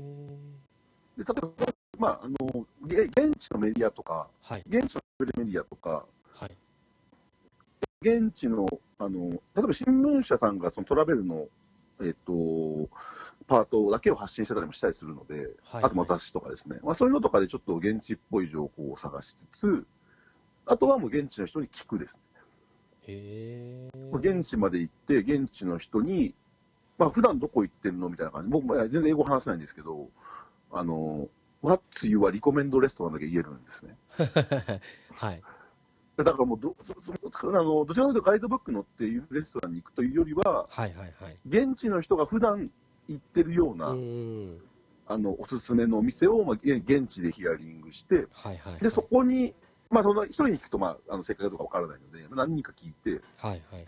[1.18, 1.50] で例えば、
[1.98, 4.62] まあ、あのげ現地のメディアとか、はい。
[4.66, 6.56] 現地のメディアとか、はい。
[8.02, 8.66] 現地の
[8.98, 11.48] あの例えば新聞社さんがそのトラベルの、
[12.02, 12.88] えっと
[13.46, 15.84] パートだけを発信してたりもしたりするので、はい。
[15.84, 19.86] あとまあ雑誌とかですね、まあ、そういうのとかでちょっと現地っぽい情報を探しつつ、
[20.66, 22.20] あとはもう現地の人に聞くですね、
[23.08, 26.34] へえ現地まで行って、現地の人に、
[26.98, 30.08] まあ普段どこ行ってるのみたいな感じ、僕全然英語話せないんですけど、
[30.72, 31.28] あの、
[31.62, 33.12] What's your recommend restaurant?
[33.12, 33.96] だけ言えるんですね。
[35.14, 35.42] はい
[36.16, 37.12] だからもうどそそ
[37.50, 41.36] あの、どちらかというとガイドブック載っているレストランに行くというよりは、はいはいはい。
[41.46, 42.70] 現地の人が普段
[43.08, 44.58] 行ってるような、うん
[45.08, 48.82] あのおすすめのお店を、まあ、げ現地でヒアリングして、はいはいはい。
[48.82, 49.54] でそこに、
[49.88, 53.60] まあ、そんな一人に聞くと、まあ、あの正解かどうかわからないので、何人か聞いて、はいはいはい。
[53.72, 53.80] ま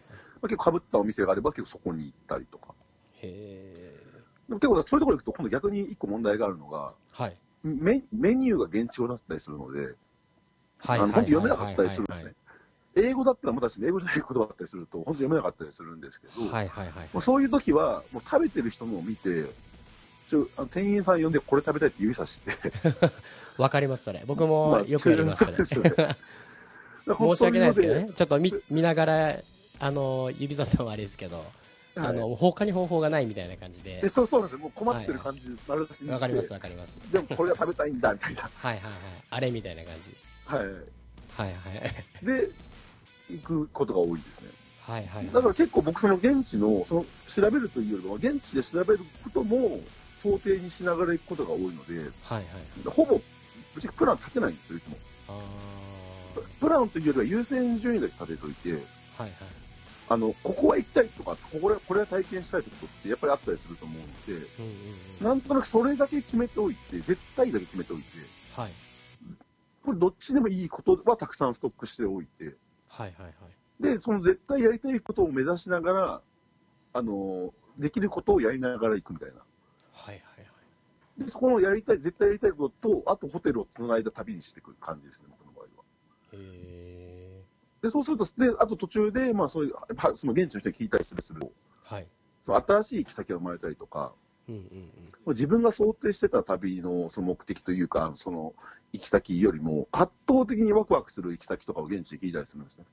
[0.42, 2.74] あ、結構かぶったお店があれば、結構そこに行ったりとか。
[3.14, 3.96] へえ
[4.48, 7.36] でも結構、そういうところ行くと、今度逆に一個問題があるのが、はい。
[7.64, 9.96] メメニューが現地語だったりするので、はい
[10.86, 12.34] あの本当読めなかったりするんですはね。
[12.96, 17.08] 英語だったらまだしも英語じゃない言葉だったりすると、本当読めなかったりするんですけど、いはいはいはい。
[17.12, 19.46] もうそういう時は、もう食べてる人のを見て、
[20.28, 22.52] ちょあの店員さん呼んでこれ食べたいって指さして、
[23.56, 24.22] わかりますそれ。
[24.26, 25.64] 僕まあもよくやりますそれそ
[27.06, 29.36] 申し訳ないですけど本ねちょっと見見ながら
[29.80, 31.44] あの指さすのはあれですけど、
[31.96, 34.00] あの他に方法がないみたいな感じで。
[34.02, 34.58] でそうそうなんです。
[34.58, 36.98] よもう困ってる感じ丸出しにわかりますわかります。
[37.10, 38.42] でもこれが食べたいんだみたいな。
[38.42, 38.92] はいはいはい。
[39.30, 40.14] あれみたいな感じ
[40.48, 40.66] はい。
[40.66, 40.72] はい
[41.36, 42.24] はい。
[42.24, 42.48] で、
[43.30, 44.48] 行くことが多いですね。
[44.80, 49.80] はいはいだから結構僕、その現地の、その調べるというよりは、現地で調べることも
[50.16, 52.44] 想定にしながら行くことが多いので、はいはい
[52.86, 53.22] ほぼ、ぶっ
[53.80, 54.96] ちゃけプラン立てないんですよ、いつも。
[55.28, 55.38] あ
[56.34, 59.32] ププランというよりは優先順位だけ立てといて、ーはいはい。
[60.10, 64.72] あの、ここは行きたいとか、ここでこれは体験したいってことってやっぱりあったりすると思うので、うんうん
[65.20, 65.24] うん。
[65.24, 68.06] なんとなくそれだけ決めておいて、絶対だけ決めておいて、
[68.54, 68.72] はい
[69.88, 72.54] これどっちでもいいことはたくさんストックしておいて、
[72.88, 73.82] はいはいはい。
[73.82, 76.22] で、その絶対やりたいことを目指しながら、
[76.92, 79.36] あの、できることをやりながら行くみたいな。
[79.36, 80.44] はいはいは
[81.16, 81.22] い。
[81.24, 85.84] で、そこのやりたい、絶対やりたいことと、あとホテルをつないだ旅にしていく感じですね、僕の場合は。
[86.34, 87.44] へ
[87.80, 91.50] で、そうすると、で、あと途中で、まあそういう、はその現地の人に聞いたりすると、ー
[91.94, 92.06] はい。
[92.44, 94.12] その新しい行き先が生まれたりとか、
[94.48, 94.62] うんうん
[95.26, 95.32] うん。
[95.34, 98.54] 自分が想定してた旅のその目的というか、その
[98.92, 102.86] 行き先よりも圧倒的にワクワクする行き先とかを現地で聞いたりするんですね。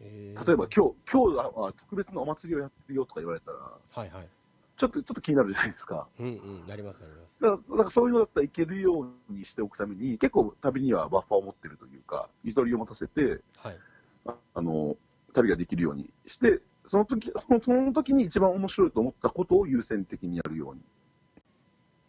[0.00, 0.46] へー。
[0.46, 4.28] 例えば今日、今日は特別なお祭りをやってるよとか言われたら、はいはい。
[4.76, 6.06] ちょっと、ちょっと気になるじゃないですか。
[6.20, 6.28] うんう
[6.62, 7.38] んなりますなります。
[7.40, 13.78] だから、だからそういうのだったらいけるようにしておくために、結構旅にはバッファーを持ってるというか、ゆとりを持たせて、はい。
[14.26, 14.96] ああの、
[15.32, 20.80] 旅ができるようにして、その時、そ のその時に一番面白いと思ったことを優先的にやるように。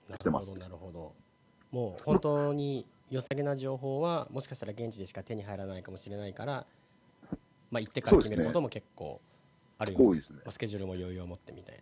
[0.10, 1.14] なしてまするほどなるほど
[1.72, 6.66] もう本当に良さげな情報はもしかしたら現地でしか手に入らないかもしれないから、
[7.70, 9.22] まあ、行ってから決めることも結構
[9.78, 10.40] あるよ多いですね。
[10.50, 11.80] スケジュールも余裕を持ってみたい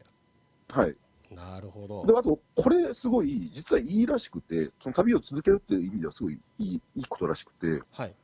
[0.70, 0.96] はい。
[1.32, 8.16] ななるほどで、あと、これすごい、実はいいらしくて、その旅を続けるっていう意味ではすごいいいいいことらしくて、はい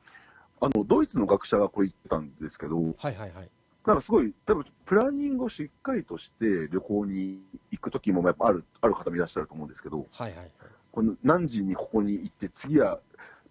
[0.62, 3.50] あの、ドイツの学者がこれ言ってたんですけど、はいはいはい
[3.86, 7.42] なんかすごい、多分プランニングをしっかりとして旅行に
[7.72, 10.52] 行くときもやっぱある、ある方もいらっしゃると思うんですけど、はいはいはい。
[10.92, 13.02] この何時にここに行って、次は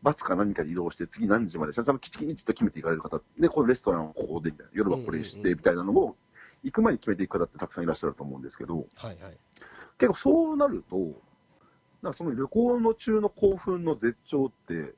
[0.03, 6.17] バスか何かで移動して、次何時まで、ちゃんときちきちっと決めていかれる方、で、このレストランはここでみたいな、夜はこれしてみたいなのを、
[6.65, 9.17] 行く前に決めていく方ってたくさんいらっしゃると思うんですけど、はいはい。
[9.99, 10.97] 結構そうなると、
[12.01, 14.95] なんかその旅行の中の興奮の絶頂って、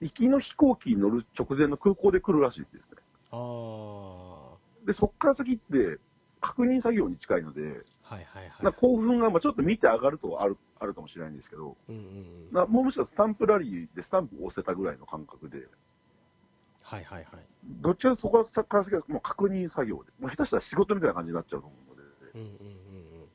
[0.00, 2.96] 行きの飛行機に乗る直前の空港で来るらしいですね。
[3.36, 5.98] ああはで、そこから先って
[6.40, 8.50] 確認作業に近いので、いはいはい。
[8.62, 12.52] なんか興奮がまあちょっと見て上がるとはあるあるかもしれないんですけど、うんうんうん。
[12.52, 15.66] なもうむしろスタンプラリーでスタンプを押せたぐらいの感覚で、
[16.82, 17.26] はいはいはい。
[17.64, 22.02] どっちかとそこから先はもう確認作業で、もう下手したら仕事みたいな感じになっちゃうと思うので、
[22.34, 22.76] うんうんうん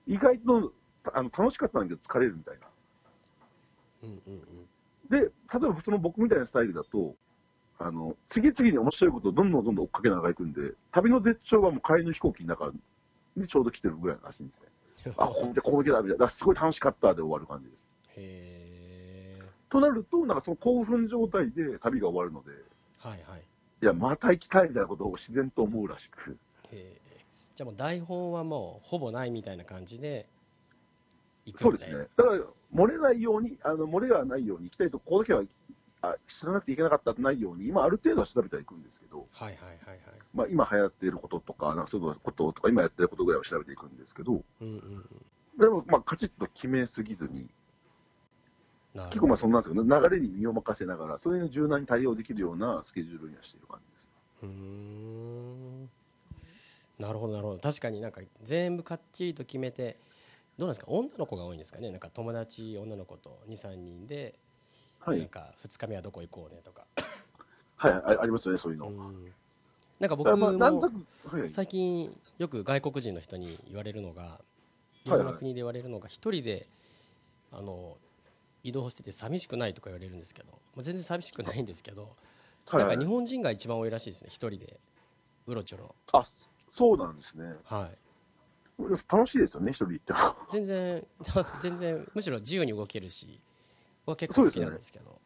[0.07, 2.67] 意外とたあの楽しかったんだけど疲れるみたいな。
[4.03, 5.09] うんうんうんうん。
[5.09, 5.29] で、例え
[5.69, 7.15] ばその僕みたいなスタイルだと、
[7.83, 12.71] あの、次々に面白いことをどんどんどんどん追っかけながら行くんで、旅の絶頂はもう帰りの飛行機の中
[13.35, 15.13] にちょうど来てるぐらいらしいんですね。
[15.17, 16.25] あ、ここ見て、ここだ、みたいな。
[16.25, 17.83] だすごい楽しかったで終わる感じです。
[18.17, 19.39] へえ
[19.69, 22.51] となると、なんかその興奮状態で旅が終わるので、
[22.99, 23.41] はいはい
[23.81, 26.37] いや、また行きたいみたいなことを自然と思うらしく。
[26.71, 27.01] へえ
[27.55, 30.27] じゃあもう台本はもうほぼないみたいな感じで
[31.45, 32.07] 行くそうですね。
[32.15, 32.39] だから、
[32.73, 35.43] 漏れないように、あの、漏れがないように行きたいと、ここだけは、
[36.01, 39.99] あ、知らなくていけなかったないように、今ある程度は調べてはいくんですけど、はいはいはいはい。
[40.33, 45.59] まあ今流行っていることとか、なんかそういうこととか、今やってることぐらいは調べていくんですけど、うんうんうん。
[45.59, 47.49] でも、まあ、カチッと決めすぎずに、
[49.09, 54.09] 結構まあ、そんなんですけど、流れに身を任せながら、それに柔軟に対応できるようなスケジュールにはしている感じです。
[54.43, 55.89] うーん。
[56.97, 57.59] なるほどなるほど。
[57.59, 59.97] 確かになんか全部かっちりと決めて
[60.57, 60.91] どうなんですか？
[60.91, 61.89] 女の子が多いんですかね？
[61.89, 64.39] なんか友達女の子と23人で、
[65.01, 65.19] はい。
[65.19, 66.85] なんか2日目はどこ行こうねとか、
[67.75, 68.87] はい、あありますよね、そういうの。
[68.87, 69.33] うん
[69.99, 70.91] なんか僕も。
[71.49, 74.41] 最近よく外国人の人に言われるのが
[75.05, 76.67] いはいろんな国で言われるのが一人で
[77.51, 77.97] あの
[78.63, 82.09] 移動してて寂しくないとか言われるんですけど、まあ、全然寂しくないんですけど
[82.67, 84.79] はいなんか日本人が一番多いらしいですね一人で
[85.47, 86.23] うろちょろあ、
[86.71, 87.53] そうなんですね。
[87.65, 87.97] はい
[89.07, 90.19] 楽しいですよね、一人で行っても。
[90.49, 91.05] 全然
[91.61, 93.50] 全然むしろ自由に動けるし僕
[94.05, 95.19] は結構好きなんですけど。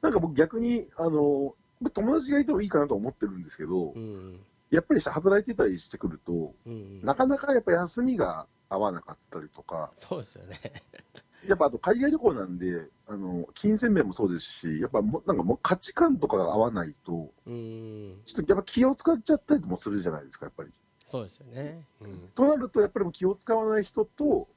[0.00, 1.54] なんか僕逆に、あの、
[1.92, 4.40] 友達がいてもいいかなと思ってるんですけど、うん
[4.70, 7.04] やっぱり働いてたりしてくると、うんうん。
[7.04, 10.58] なかなかやっぱ休みが合わなかったりとか、そうですよね。
[11.46, 20.72] やっぱあと海外旅行なんで、あの、金銭面もそうですし、やっぱもうなんかもう価値観とかが合わないと、うんちょっとやっぱ気を使っちゃったりもするじゃないですか、やっぱり。
[21.04, 21.86] そうですよね。
[22.00, 22.28] うん。
[22.34, 24.48] となると、やっぱり気を使わない人と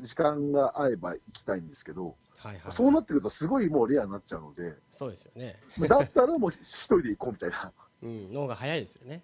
[0.00, 5.54] 時間が合えば行きたいんですけど、はいはいそうなってくるとすごいもうレアになっちゃうので、そうですよね
[5.88, 7.72] だったらもう一人で行こうみたいな。
[8.02, 9.22] うんの方が早いですよね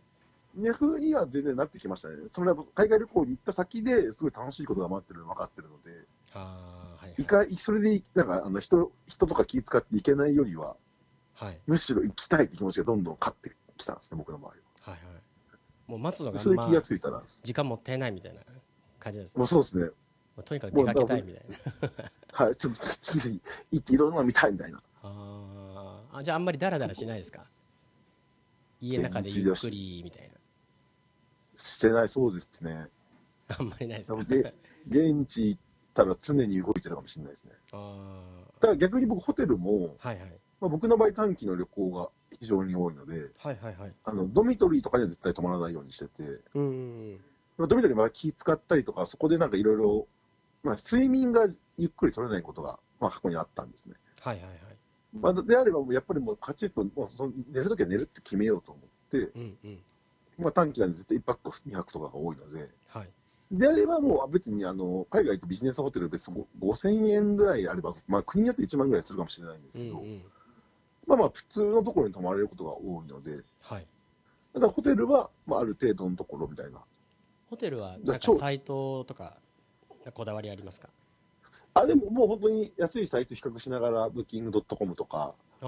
[0.57, 2.17] いう風には全然なってきましたね。
[2.33, 5.91] それは海外旅行に行った先ですごい楽しいことが待ってるの分かってるので、
[6.33, 10.77] ああはいいかそれでなんかあの人人とか気遣っていけないよりは、
[11.35, 14.57] はいむしろ行きたいって気持ちがどんどん勝ってきたんですね、僕の場合は。
[14.81, 15.23] はいはい
[15.87, 18.43] もう待つのがそれで気がついたら、時間もったいないみたいな
[18.99, 19.91] 感じですねもうそうですね。
[20.43, 21.91] とにかく出かけたいみたいな。
[22.33, 23.41] はい、ちょっとつい
[23.73, 24.83] 行っていろんなの見たいみたいな。
[25.03, 26.19] あー。
[26.19, 27.47] あじゃああんまりダラダラしないですか？
[28.81, 30.31] 家の中でゆっくりみたい
[31.57, 32.89] してない、そうですね。
[33.49, 34.23] なあんまりないですか？
[34.25, 34.55] で、
[34.89, 35.61] 現地行っ
[35.95, 37.53] たら常に動いてるかもしれないですね。
[37.73, 40.31] あただ逆に僕、ホテルも、あはいはい。
[40.61, 43.95] まあ、僕の場合短期の旅行が非常に多いので、はいはいはい。
[44.05, 47.21] あの、ドミトリーとかには絶対泊まらないようにしてて、うん
[47.59, 50.07] ドミトリーまあ気使ったりとか、そこでなんかいろいろ、
[50.63, 53.95] まあ、睡眠がゆっくり取れないことが、まあ、過去にあったんですね。
[54.21, 54.59] はいはいはい。
[55.13, 59.79] まあ、であれば、やっぱりもうカチッと、もうその寝るときは寝るって決めようと思って、うんうん。
[60.39, 63.09] まあ、短期なんで絶対1泊2泊とかが多いので、はい。
[63.51, 70.23] であればもう別にあの海外とビジネスホテル別に5000円ぐらいあれば、まあ、国によって1万ぐらいするかもしれないんですけど、うんうん。
[71.07, 73.87] まあまあ普通のところに泊まれることが多いので、はい。
[74.53, 76.81] ただホテルは、まあ、ある程度のところみたいな。
[77.49, 79.39] ホテルはなんかサイトとか
[80.13, 80.89] こだわりありますか？
[81.75, 85.67] あ、でももう本当に安いサイト比較しながら、ブッキングドットコムとか、あ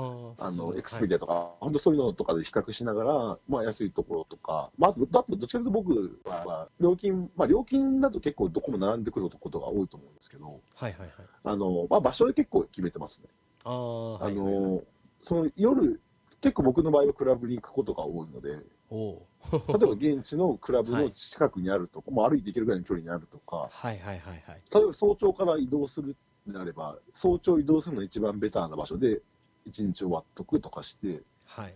[0.50, 11.11] の、エクスペリアとか、本当そういうのとかで比較しながら、まあ安いところとか、まあ、あと、だとどっちかというと僕は、まあ料金、まあ料金だと結構どこも並んでくることが多いと思うんですけど、はいはいはい。
[11.44, 13.29] あの、まあ場所で結構決めてますね。
[13.64, 14.61] ああはあいはいはい。
[14.62, 14.83] の、
[15.20, 16.00] その夜、
[16.40, 18.59] 結構僕の場合はクラブに行くことが多いので、
[18.90, 24.62] おお例えば現地のクラブの近くにあるとか、もう歩いて行けるぐらいの距離にあるとか、はいはいはいはい。
[24.74, 26.16] 例えば早朝から移動する
[26.48, 29.22] んであれば、早朝移動するのが一番ベターな場所で、
[29.64, 31.74] 一日終わっとくとかして、はい。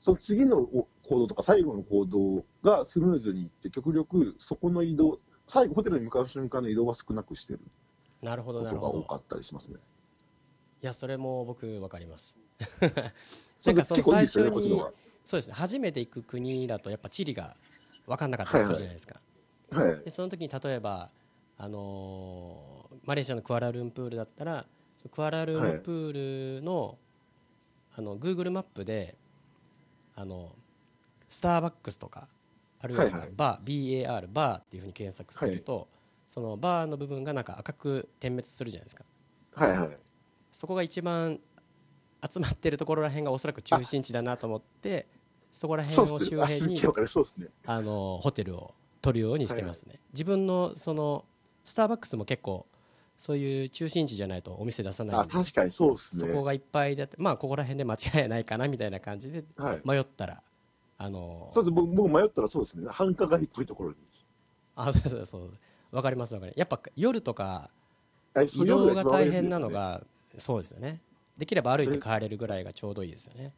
[0.00, 7.60] その次の行動とか最後の行動がスムーズにいって、極力そこの移動、最後ホテルに向かう瞬間の移動は少なくしてる。
[8.22, 8.92] なるほどなるほど。
[8.92, 9.76] が多かったりしますね。
[10.82, 12.36] いやそれも僕わかります。
[13.64, 14.82] なんかその最初に
[15.24, 17.56] そうですね初めて行く国だとやっぱ地理が
[18.06, 19.20] 分かんなかったりするじゃないですか、
[19.70, 19.82] が。
[19.82, 20.00] はい。
[20.04, 21.10] でその時に例えば、
[21.58, 24.64] あのーマレーシアのクアラルンプールだったら
[25.10, 26.96] クアラルンプールの,、
[27.96, 29.14] あの Google マップで
[30.16, 30.52] あの
[31.28, 32.28] スターバックスとか
[32.80, 35.88] あるいはなんかはいはいバー BAR バーっていうふうに検索すると、
[36.28, 39.04] そのバーの部分がなんか赤く点滅するじゃないですか
[39.54, 39.98] はいはい。
[40.52, 41.40] そこが一番
[42.28, 45.06] 集まってるところらへんがおそらく中心地だなと思って
[45.52, 46.42] そこら辺をそうですね。
[46.42, 47.48] あ、周辺に。
[47.66, 51.24] あのホテルを取るようにしてますね、自分のその
[51.62, 52.66] スターバックスも結構
[53.18, 56.32] そういう中心地じゃないとお店出さないあ、確かにそうですね。
[56.32, 59.80] そこがいっぱいでまあここら辺で間違いないかなみたいな感じではい。
[59.84, 60.42] 迷ったら
[60.98, 62.86] あのそうです僕僕迷ったらそうですね。
[62.88, 63.96] 繁華街っぽいところに。
[64.76, 65.50] あそうそうそう
[65.92, 67.70] わかりますわかりますやっぱ夜とか
[68.34, 69.68] あ移動が大変なの。
[69.68, 70.02] が
[70.36, 71.00] そうですよね
[71.36, 73.52] できれば歩いて帰れるぐらいがちょうどいいですよね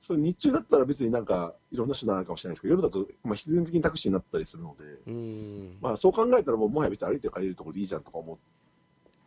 [0.00, 8.38] そう日中だったら別になんかいろんな手段あるかもしれないですけど、夜だと、まあ、必然的にタクシーになったりするので、うーん、まあ、そう考えたらもうもはや別に歩いて帰れるところでいいじゃんとか思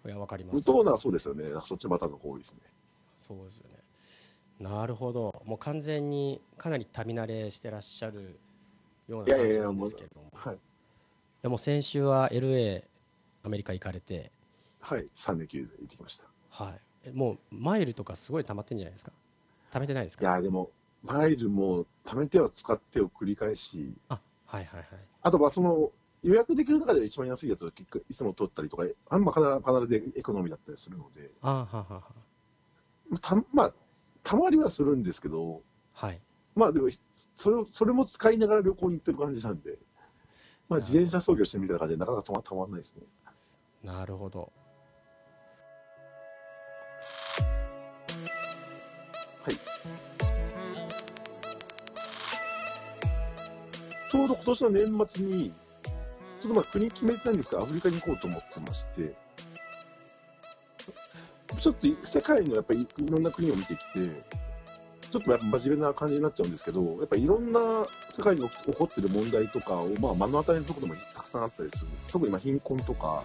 [0.05, 1.43] いやわかりまうすとならそうですよね。
[1.65, 2.59] そっちのパターンの方が多いですね。
[3.17, 3.75] そうですよね
[4.59, 8.39] なるほどもう完全にかなり旅慣れしてらっしゃる
[9.09, 10.57] ような感じなんですけれどもはい。
[11.41, 12.83] でも先週は LA
[13.43, 14.31] アメリカ行かれて
[14.79, 15.07] はい。
[15.13, 16.23] 3連休で行ってきました。
[16.49, 19.11] はいえもうマイルとかすごい溜まってんじゃないですか？
[19.71, 20.23] 溜めてないですか？
[20.23, 20.71] いやーでも、
[21.03, 24.87] マイルも貯めては使ってを繰り返し、あはいはいはい。
[25.21, 25.91] あとまあその
[26.23, 32.03] 予約できる中では一番安いやつを結構いつも取ったりとか、あんま必ず必ずエコノミーだったりするので、あははは
[33.21, 33.73] たまあ、
[34.23, 35.61] たまりはするんですけど、
[35.93, 36.19] はい。
[36.55, 36.89] まあでも、
[37.35, 39.77] それをそれも使いながら旅行に行ってる感じなんで、
[40.67, 43.03] まあ自転車操業してみたいな感じでなかなかたまたまんないですね。
[43.83, 44.51] なるほど
[49.49, 49.59] はい。
[54.11, 55.53] ちょうど今年の年末に、
[56.41, 59.15] ちょっとまあ国決めてないんですが、アフリカに行こうと思ってまして、
[61.59, 64.23] ちょっと世界のやっぱりいろんな国を見てきて、
[65.11, 72.07] ちょっとやっぱ真面目な感じになっちゃうんですけど、やっぱいろんな世界に起こってる問題とかを、まあ、目の当たりにすることもたくさんあったりするんです。
[72.11, 73.23] 特に今貧困とか、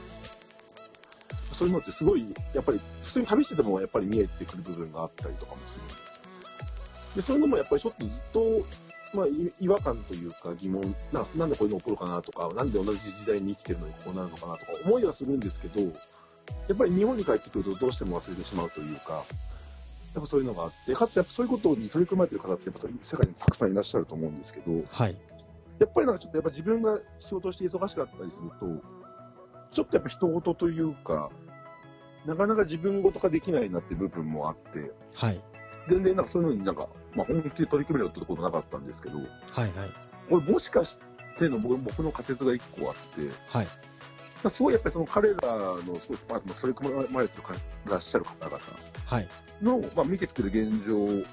[1.53, 5.95] そういうのってすごい、やっぱり普通に旅しててもやっぱり見えてくる部分があったりとかもするんで。
[7.15, 8.67] で、そういうのもやっぱりちょっとずっと、
[9.17, 9.27] まあ、
[9.61, 15.89] 違和感というか疑問な、なんでこういうの起こるかなとか、なんで同じ時代に生きてるのにこうなるのかなとか思いはするんですけど、や
[16.73, 19.25] っぱり日本に帰ってくるとどうしても忘れてしまうというか、
[20.15, 25.17] やっぱそういうのがあって、かつやっぱそういうことに取り組まれてる方ってやっぱ世界にたくさんいらっしゃると思うんですけど、はい、
[25.79, 28.67] やっぱりなんかちょっとやっぱ自分が仕事して忙しかったりすると、
[29.73, 31.31] ちょっとやっぱ人事というか、
[32.27, 35.43] なかなか自分事ができないなって部分もあって、はい、
[35.89, 39.73] 全然なんかそういうのになんか、まあ、本気で取り組めるってことなかったんですけど、はいはい、
[40.29, 40.99] これもしかし
[41.39, 43.69] ての僕僕の仮説が一個あって、はい、
[44.51, 47.39] すごいやっぱりその彼らのすごい、まあ、取り組まれて
[47.87, 48.59] らっしゃる方々
[49.63, 51.25] の、はい、まあ、見てきてる現状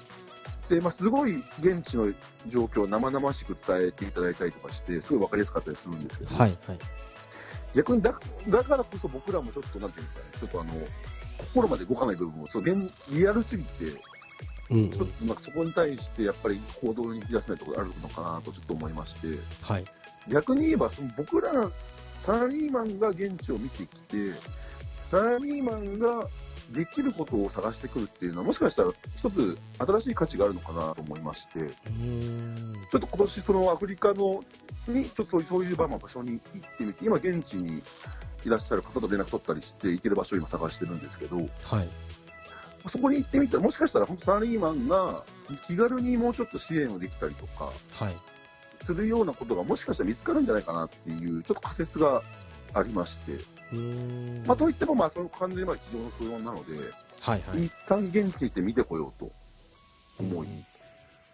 [0.68, 2.12] で、まあ、すごい現地の
[2.48, 6.78] 状況を生々しく伝えていただいたりとかして、すごい分かりやすかったりするんですけど、はいはい、
[7.74, 8.18] 逆にだ
[8.48, 10.72] だからこそ僕らもちょっと、なんていうんですかね、ちょっとあの、
[11.38, 13.84] 心まで動かない部分も、そのリアルすぎて、
[14.72, 19.84] うん、ちょっとなんかそこに対してやっぱり行動に引き出せないところあるのかなとちょっと思いまして、はい、
[20.28, 21.70] 逆に言えばその僕ら
[22.20, 24.32] サラリーマンが現地を見てきて
[25.04, 26.28] サラリーマンが
[26.70, 31.58] できることを探してくるっていうのはもしかしたら一つ新しい価値があるのかなと思いまして。
[31.60, 34.42] ちょっと今年そのアフリカの
[34.88, 37.82] にちょっとそういう場所に行ってみて今現地に
[38.44, 41.46] いらっしゃる方と連絡取ったりして行ける場所を今探してるんですけど、はい、
[42.88, 45.24] そこに行ってみたら、もしかしたら本当サラリーマンが
[45.66, 48.16] 気軽にもうちょっと支援をできたりとか、はい、
[48.84, 52.22] するようなことがもしかしたら見つかるんじゃないかなっていう、ちょっと仮説が
[52.74, 53.32] ありまして、
[54.46, 59.30] まあ、といっても、まあ、その完全にまあ机上の不穏なので、はいはい、一旦現地行って見てこようと
[60.18, 60.48] 思い、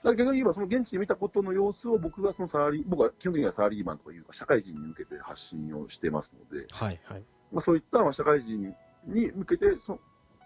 [0.04, 7.24] だ逆に言えば、その現地で見たことの様子を僕がそのサラリー、僕は基本的にはサラリーマンとかいう社会人に向けて発信をしてますので、はいはい。
[7.52, 8.74] まあ、そういったまあ社会人
[9.06, 9.98] に向けてそ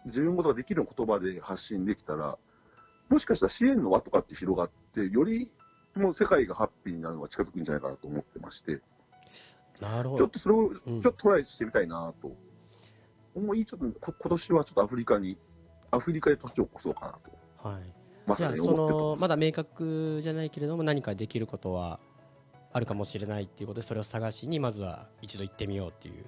[0.07, 2.39] 自分ごとができる言葉で発信できたら、
[3.09, 5.53] もしかしたら支援の輪とかって広がって、より
[5.95, 8.81] もう世界がハッピーになるのが近づくんじゃないかなと思ってまして、
[9.81, 10.19] なるほど。
[10.19, 12.33] ちょっとそれをちょっとトライしてみたいなと、
[13.35, 15.37] 思い、ちょっと今年はちょっとアフリカに、
[15.91, 17.13] アフリカで年を越そうかな
[17.63, 17.69] と。
[17.69, 17.83] はい。
[18.27, 21.99] まじゃあそのまだ明確じゃないけれども何かできることは
[22.73, 26.23] あるかもしれないっていうことでそれを探しにまずは一度行ってみようっていう、ね、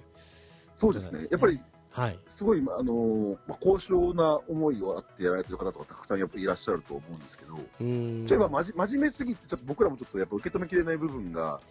[0.75, 1.25] そうですね。
[1.31, 1.59] やっぱり
[1.95, 8.25] はい、すごい、あのまあ、高尚な思いをあってやられてる方とかたくさんやっぱいらっしゃると思うんですけど、うん。
[8.25, 11.61] 例えば真面目すぎて、ちょっと僕らもちょっとやっぱ受け止めきれない部分が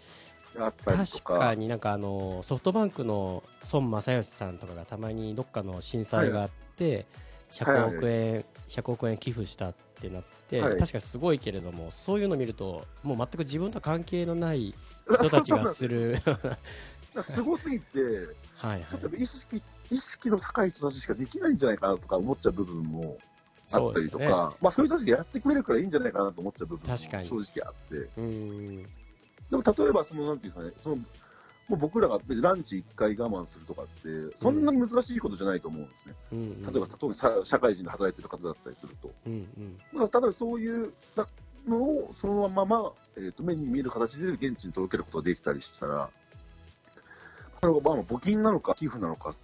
[0.58, 1.34] あったりとか。
[1.34, 7.06] 確かになんかあのソフトバンクの孫正義さんとかがたまにどっかの震災があって、
[7.52, 14.74] 100億円、はい、100億円寄付したってなって、はい、確かすごいけれども、そういうのを見ると、もう全く自分と関係のない
[15.06, 16.16] 人たちがする。
[17.22, 18.00] すごすぎて、
[18.56, 23.18] はいはい、ちょっと意識意識の高い人たちしかできないんじゃないかなとか思っちゃう部分も
[23.72, 24.30] あったりとか、ね、
[24.60, 28.08] まあそういう人たちがやってくれるからいいんじゃないかなと思っちゃう部分も正直あって。
[29.50, 30.96] でも例えばその、なんていうんですかね、その
[31.68, 36.14] もう僕らが別にランチ1回我慢するとかって、そんなに難しいことじゃないと思うんですね。
[36.32, 39.10] うん、例えば、特に社会人で働いてる方だったりすると。
[39.26, 40.92] うんうん、だから、ただそういう
[41.66, 46.10] のをそのまま、えーと、目に見える形で現地に届けることができたりしたら、
[47.60, 49.34] それはまあ募金なのか寄付なのか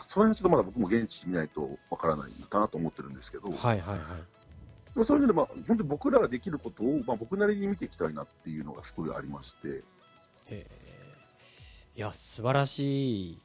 [0.00, 5.04] その辺はちょっとまだ僕も現地見ないとわからないかなと思ってるんですけど、はいはいはい。
[5.04, 9.82] そういうので、まあ、本当に僕らができることを、まあ、僕なりに見ていきたいなっていうのがすごいありまして。
[10.48, 13.38] えー、いや、素晴らしい、ね、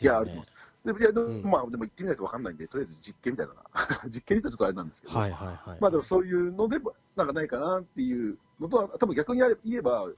[0.00, 0.52] いや、あります。
[0.84, 3.54] でも、いや、でも、うん、まあ、でも行ってみないとわかんないんで、とりあえず実験みたいな。
[4.08, 5.18] 実験に言ったらちょっとあれなんですけど。
[5.18, 5.78] はいはいはい。
[5.80, 6.78] まあでもそういうので、
[7.16, 10.08] なんかないかなっていうのとは、多分逆に言えば、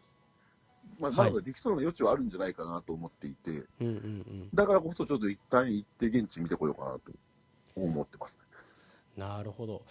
[1.02, 7.00] まあ、まだできそうな余地はあるんじゃないかなと思っていて、うんうんうん、だからこそちょっと一旦行って現地見てこようかなと
[7.74, 8.38] 思ってます、
[9.16, 9.82] ね、なるほど。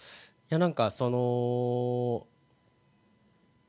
[0.50, 2.26] いや、なんかその、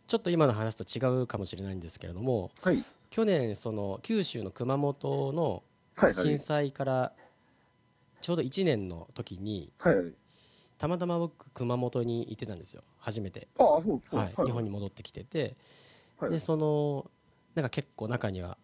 [0.07, 5.63] ちょっと今の話と違うかもしれないんですけれども、はい、去年、その九州の熊本の
[6.13, 7.13] 震災から
[8.21, 10.13] ちょうど1年の時に、はいはい、
[10.77, 13.49] たまたま僕、熊本に行ってたんですよ、初めて。
[13.57, 15.55] あそうそう、はい、日本に戻ってきてて、
[16.29, 17.09] でその
[17.55, 18.57] なんか結構中には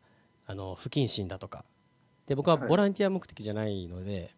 [0.45, 1.65] あの不謹慎だとか。
[2.25, 4.29] で僕はボランティア目的じゃないので、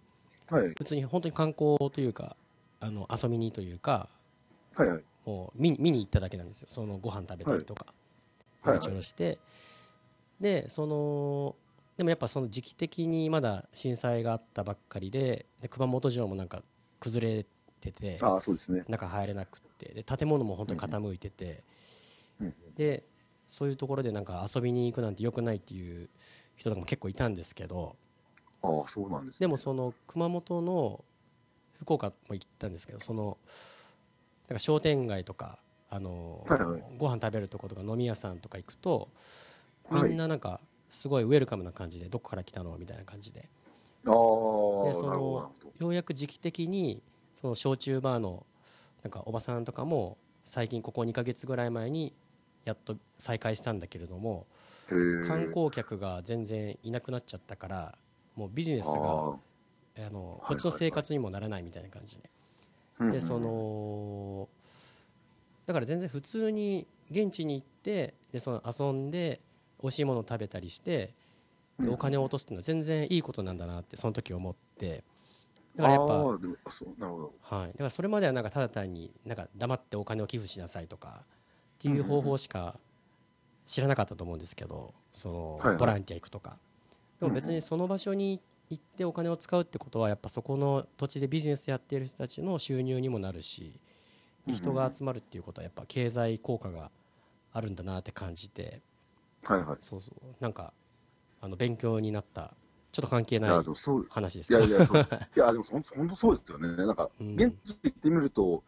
[0.49, 2.37] はい、普通に本当に観光というか
[2.79, 4.07] あの遊びにというか、
[4.75, 6.67] はいはい、もう見見に行っただけなんですよ。
[6.69, 7.87] そのご飯食べたりとか、
[8.63, 9.39] うろちょろして、
[10.39, 11.55] でその
[11.97, 16.63] でもやっぱその時期的にまだ震災があったばっかりでで熊本城もなんか
[16.99, 17.45] 崩れ
[17.81, 18.83] ててああ、そうですね。
[18.87, 21.63] 中入れなくってで建物も本当に傾いてて、
[22.39, 22.53] うん。
[22.75, 23.03] で
[23.51, 26.09] そういうところでなんか遊びに行くなんて良くないっていう
[26.55, 27.97] 人とかも結構いたんですけど
[28.63, 29.45] ああ、そうなんですね。
[29.45, 31.03] でもその熊本の
[31.81, 33.37] 福岡も行ったんですけどその
[34.47, 39.09] なんか商店街とかあの、はいはいご飯食べるとことか飲み屋さんとか行くと
[39.89, 45.51] はいみんななんかすごいウェルカムな感じでどこから来たのみたいな感じであでその。
[45.77, 47.03] ようやく時期的に
[47.35, 48.45] その焼酎バーの
[49.03, 52.13] なんかおばさんとかも最近ここ2ヶ月ぐらい前に
[52.65, 54.45] やっと再開したんだけれども。
[55.27, 57.97] 観光客が全然いなくなっちゃったから
[58.35, 59.35] もうビジネスがあ
[60.07, 62.29] あのこっちの生活にもならないみたいな感じで。
[63.11, 64.47] でそ、の
[65.65, 69.39] だから全然普通に現地に行ってでその遊んで
[69.81, 71.13] 美味しいものを食べたりして
[71.79, 75.03] でお金を落とすっていうのは全然いいことなんだなってその時思って。
[75.75, 76.13] だからやっぱ。
[76.13, 81.23] はい、だからそれまではなんかただ単になんか黙ってお金を寄付しなさいとか
[81.81, 82.79] っていう方法しか
[83.65, 86.57] 知らなかったと思うんですけどそのボランティア行くとか。
[87.19, 93.73] でも別にその場所に行ってお金を使うってことはやっぱそこの土地でビジネスやっている人たちの収入にもなるし
[94.47, 96.89] 人が集まるっていうことはやっぱ経済効果が
[97.53, 98.81] あるんだなって感じて。
[99.43, 99.77] はいはい。
[99.81, 100.25] そうそう。
[100.39, 100.73] なんか
[101.41, 102.55] あの勉強になった
[102.91, 103.63] ちょっと関係ない
[104.09, 106.75] 話ですけどいやいや、いや、でも本当そうですよね。
[106.75, 107.35] なんか、うん。
[107.35, 108.63] 現地行ってみると、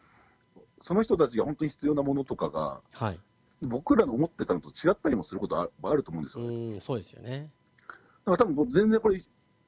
[0.84, 3.19] その人たちが本当に必要なものとかが、はい。
[3.61, 6.53] 僕らの思ってたのと違ったりもすることああると思うんですよね。
[6.73, 7.49] うんそうですよね。
[7.88, 9.21] だから多分僕全然これ、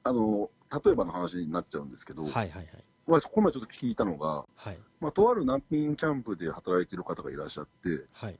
[0.04, 0.50] あの、
[0.84, 2.66] 例えばの話になっちゃうんですけど、はいはいはい。
[3.06, 4.78] まあ、この前ちょっと聞いたのが、はい。
[5.00, 8.38] まあ、とある難民キャンプで働いてる方がいらっしゃって、はい。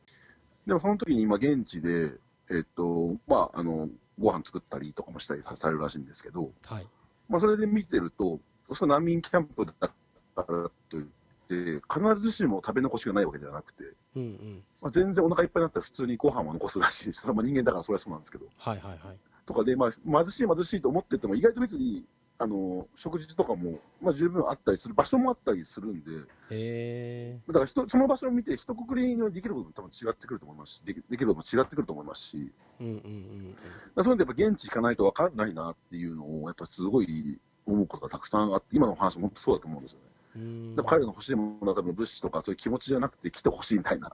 [0.66, 2.12] でもその時に今現地で、
[2.51, 6.87] えっと、まあ、あの、ご飯作ったりとかもしたりされるらしいんですけど、はい。
[7.31, 8.39] まあ、それで見てると、
[8.72, 9.91] その難民キャンプだか
[10.37, 13.85] らといって、必ずしも食べ残しがないわけではなくて、
[14.17, 17.21] うんうんまあ、全然お腹いっぱいになったら普通にご飯を残すらしいです。
[17.23, 18.47] それはまあ人間だからそれはそうなんですけど。
[18.59, 22.05] はいはいはいとかで、まあ、貧しい貧しいと思ってても、意外と別に、
[22.39, 26.11] あの、食事とかも、まあ、十分あったりする場所もあったりするんで、
[26.51, 33.57] えだから人、その場所を見て、一括りにできることも多分違ってくると思いますし、できできることも違ってくると思いますし、ー、うんうんうん
[33.95, 40.07] だそういうのでやっぱ現地行かないと分かんないなっていうのを、やっぱすごい思うことがたくさんあって、今のお話も本当そうだと思うんですよね。
[40.37, 40.43] うん。
[40.43, 44.12] うんだから彼らの欲しいものは多分物資とかそういう気持ちじゃなくて来てほしいみたいな。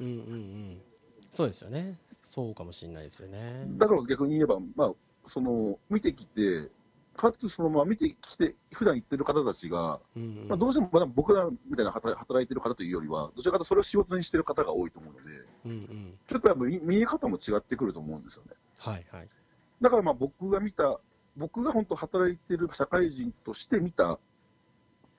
[0.00, 0.82] うんうんうん。
[1.30, 1.98] そうですよね。
[2.22, 3.64] そうかもしれないですよね。
[3.78, 4.92] だから逆に言えば、まあ、
[5.26, 6.70] その、見てきて、
[7.16, 10.48] かつそのまま見てきて、普段行ってる方たちが、うんうん。
[10.48, 15.30] まあ、どうしてもまだ僕らみたいな働働いてる方というよりは、どちらかというとそれを仕事にしてる方が多いと思うので、
[15.66, 16.18] うんうん。
[16.26, 18.52] ちょっとやっぱ見見え方も違ってくると思うんですよね。
[18.78, 19.28] はいはい。
[19.80, 21.00] だからまあ僕が見た、
[21.36, 24.18] 僕が本当働いてる社会人として見た、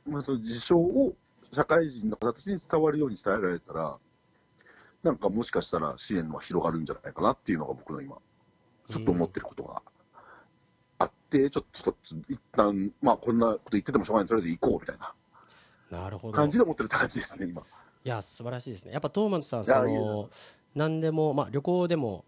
[0.05, 1.15] まあ、その事象を
[1.51, 3.97] 社会人の方たちに伝わるように伝えられたら、
[5.03, 8.17] なんかもしかしたら支援は広がるんじゃないかなっていうのが僕の今、
[8.89, 9.81] ちょっと思ってることが
[10.99, 11.95] あって、ちょっと
[12.27, 15.13] 一旦、まあこんなこと言っててもしょうがない、とりあえず行こうみたいな
[15.91, 16.33] なるほど。
[16.33, 17.61] 感じで思ってるって感じですね、今。
[17.61, 18.93] いや素晴らしいですね。
[18.93, 20.29] やっぱトーマスさんその
[20.75, 22.25] 何でもまあ旅行でも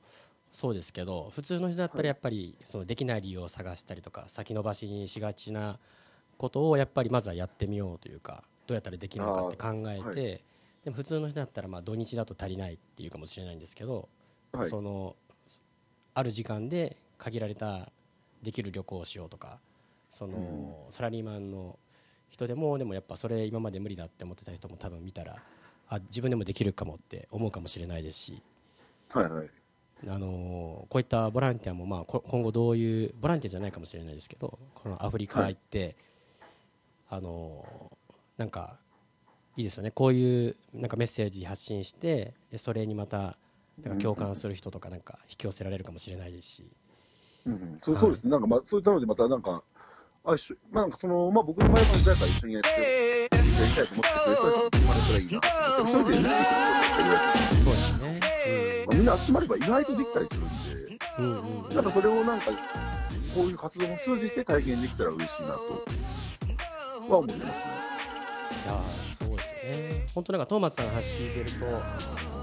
[0.51, 5.79] そうですけど普通の人だったらやっぱりそのできない理由を探したりとか先延ばしにしがちな
[6.41, 10.37] ことをやっぱりまずはやってみようというかどうやったらできるのかって考えて、は
[10.85, 14.09] でも普通の人だったらまあ土日だと足りないっていうかもしれないんですけど、
[14.51, 14.65] はい。
[14.65, 15.15] その
[16.15, 17.91] ある時間で限られた
[18.41, 19.59] できる旅行をしようとか
[20.09, 21.77] その、サラリーマンの
[22.29, 25.37] 人でもでもやっぱそれ今まで無理だって思ってた人も多分見たら
[25.89, 28.43] あ自分でもできるかもって思うかもしれないですし、
[29.09, 29.49] はいはい。
[30.07, 35.95] あのこういったボランティアもまあこ今後どういうボランティアじゃないかもしれないですけどこのアフリカ行って、
[37.11, 37.65] あの
[38.37, 38.77] なんか
[39.57, 39.91] いいですよね。
[39.91, 43.37] こういうなんかメッセージ発信してでそれにまた
[43.83, 46.71] なんか共感する人とかなんか引き寄せられるかもしれないですし、
[47.45, 49.63] うんうん、そうそうですね、なんかまあ、そういったので、またなんか、
[50.23, 58.19] あ一緒まあ、なんかその、まあ、僕の前の誰か一緒にやって、やりたいと思ってくれたら、生まれたらいいな一人でできることってるそうですよね、
[58.85, 60.43] まあ、みんな集まれば意外とできたりするん
[60.89, 61.31] で、うんうん。
[61.31, 62.51] うんうんなんかそれをなんか、
[63.33, 65.85] こういう活動を通じて体験できたら嬉しいなと
[67.13, 67.71] は思ってますね。
[68.65, 71.65] いやーそうですよね本当なんかトーマスさんの話聞いてると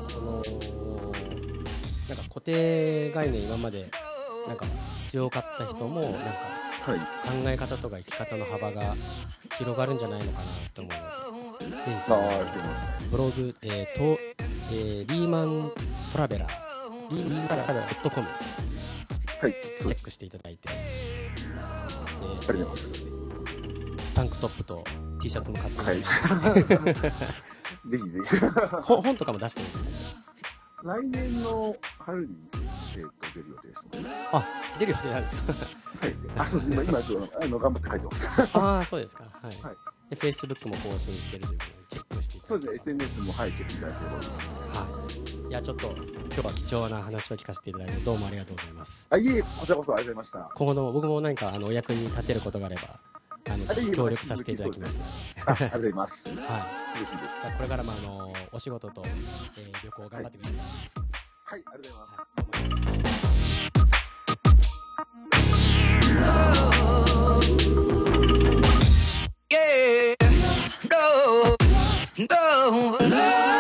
[0.02, 3.90] そのなんか固定概念今まで
[4.46, 4.64] なんか
[5.04, 6.18] 強かった人もなんか。
[6.88, 6.94] 考
[7.44, 8.94] え方とか生き方の幅が
[9.58, 10.94] 広がるんじゃないのかなと思う
[11.52, 12.30] のでぜひそ、の。
[13.10, 14.18] ブログ、えーと
[14.70, 15.70] えーリーマン
[16.10, 20.72] トラベラーリリンガラベラ .com はい、チェックしていただいて、あ
[22.52, 23.17] りがとうございます。
[24.18, 24.82] タンクトップと
[25.20, 26.02] T シャツも買ってはい。
[27.88, 28.36] ぜひぜひ。
[28.82, 29.90] ほ本とかも出してるんですか？
[30.82, 32.34] 来年の春に、
[32.96, 34.08] えっ、と、出る予定ですので。
[34.32, 34.44] あ
[34.80, 35.52] 出る予定なんですか？
[35.52, 36.16] はい。
[36.36, 36.72] あ、そうです。
[36.72, 38.28] 今、今、ちょっと、あの、頑張って書いてます。
[38.54, 39.76] ああそうですかはい、はい
[40.10, 42.74] で Facebook も更新してるということでチェックしてそうですね。
[42.76, 44.70] SNS も、はい、チェックいただければ嬉しいです。
[44.72, 50.50] はいいやちょっと今日は貴重な話を聞かせていただいてどうもありがとうございますあ、いえ、こちらこそありがとうございました。
[50.54, 53.00] 今後とも僕も何かあのお役に立てることがあれば
[53.50, 55.00] あのぜひ協力させていただきます。
[55.00, 55.06] の
[55.46, 56.24] あ、ありがとうございます。
[56.24, 56.98] で、 はい。
[56.98, 57.36] 嬉しいです。
[57.56, 60.60] これからもあのお仕事と、えー旅行頑張ってください、
[61.44, 61.98] はい、ありがとう
[62.46, 62.68] ございます。
[62.68, 63.48] はいありがとうご
[67.28, 68.88] ざいます
[69.50, 70.14] Yeah,
[70.90, 71.56] no,
[72.18, 73.57] no,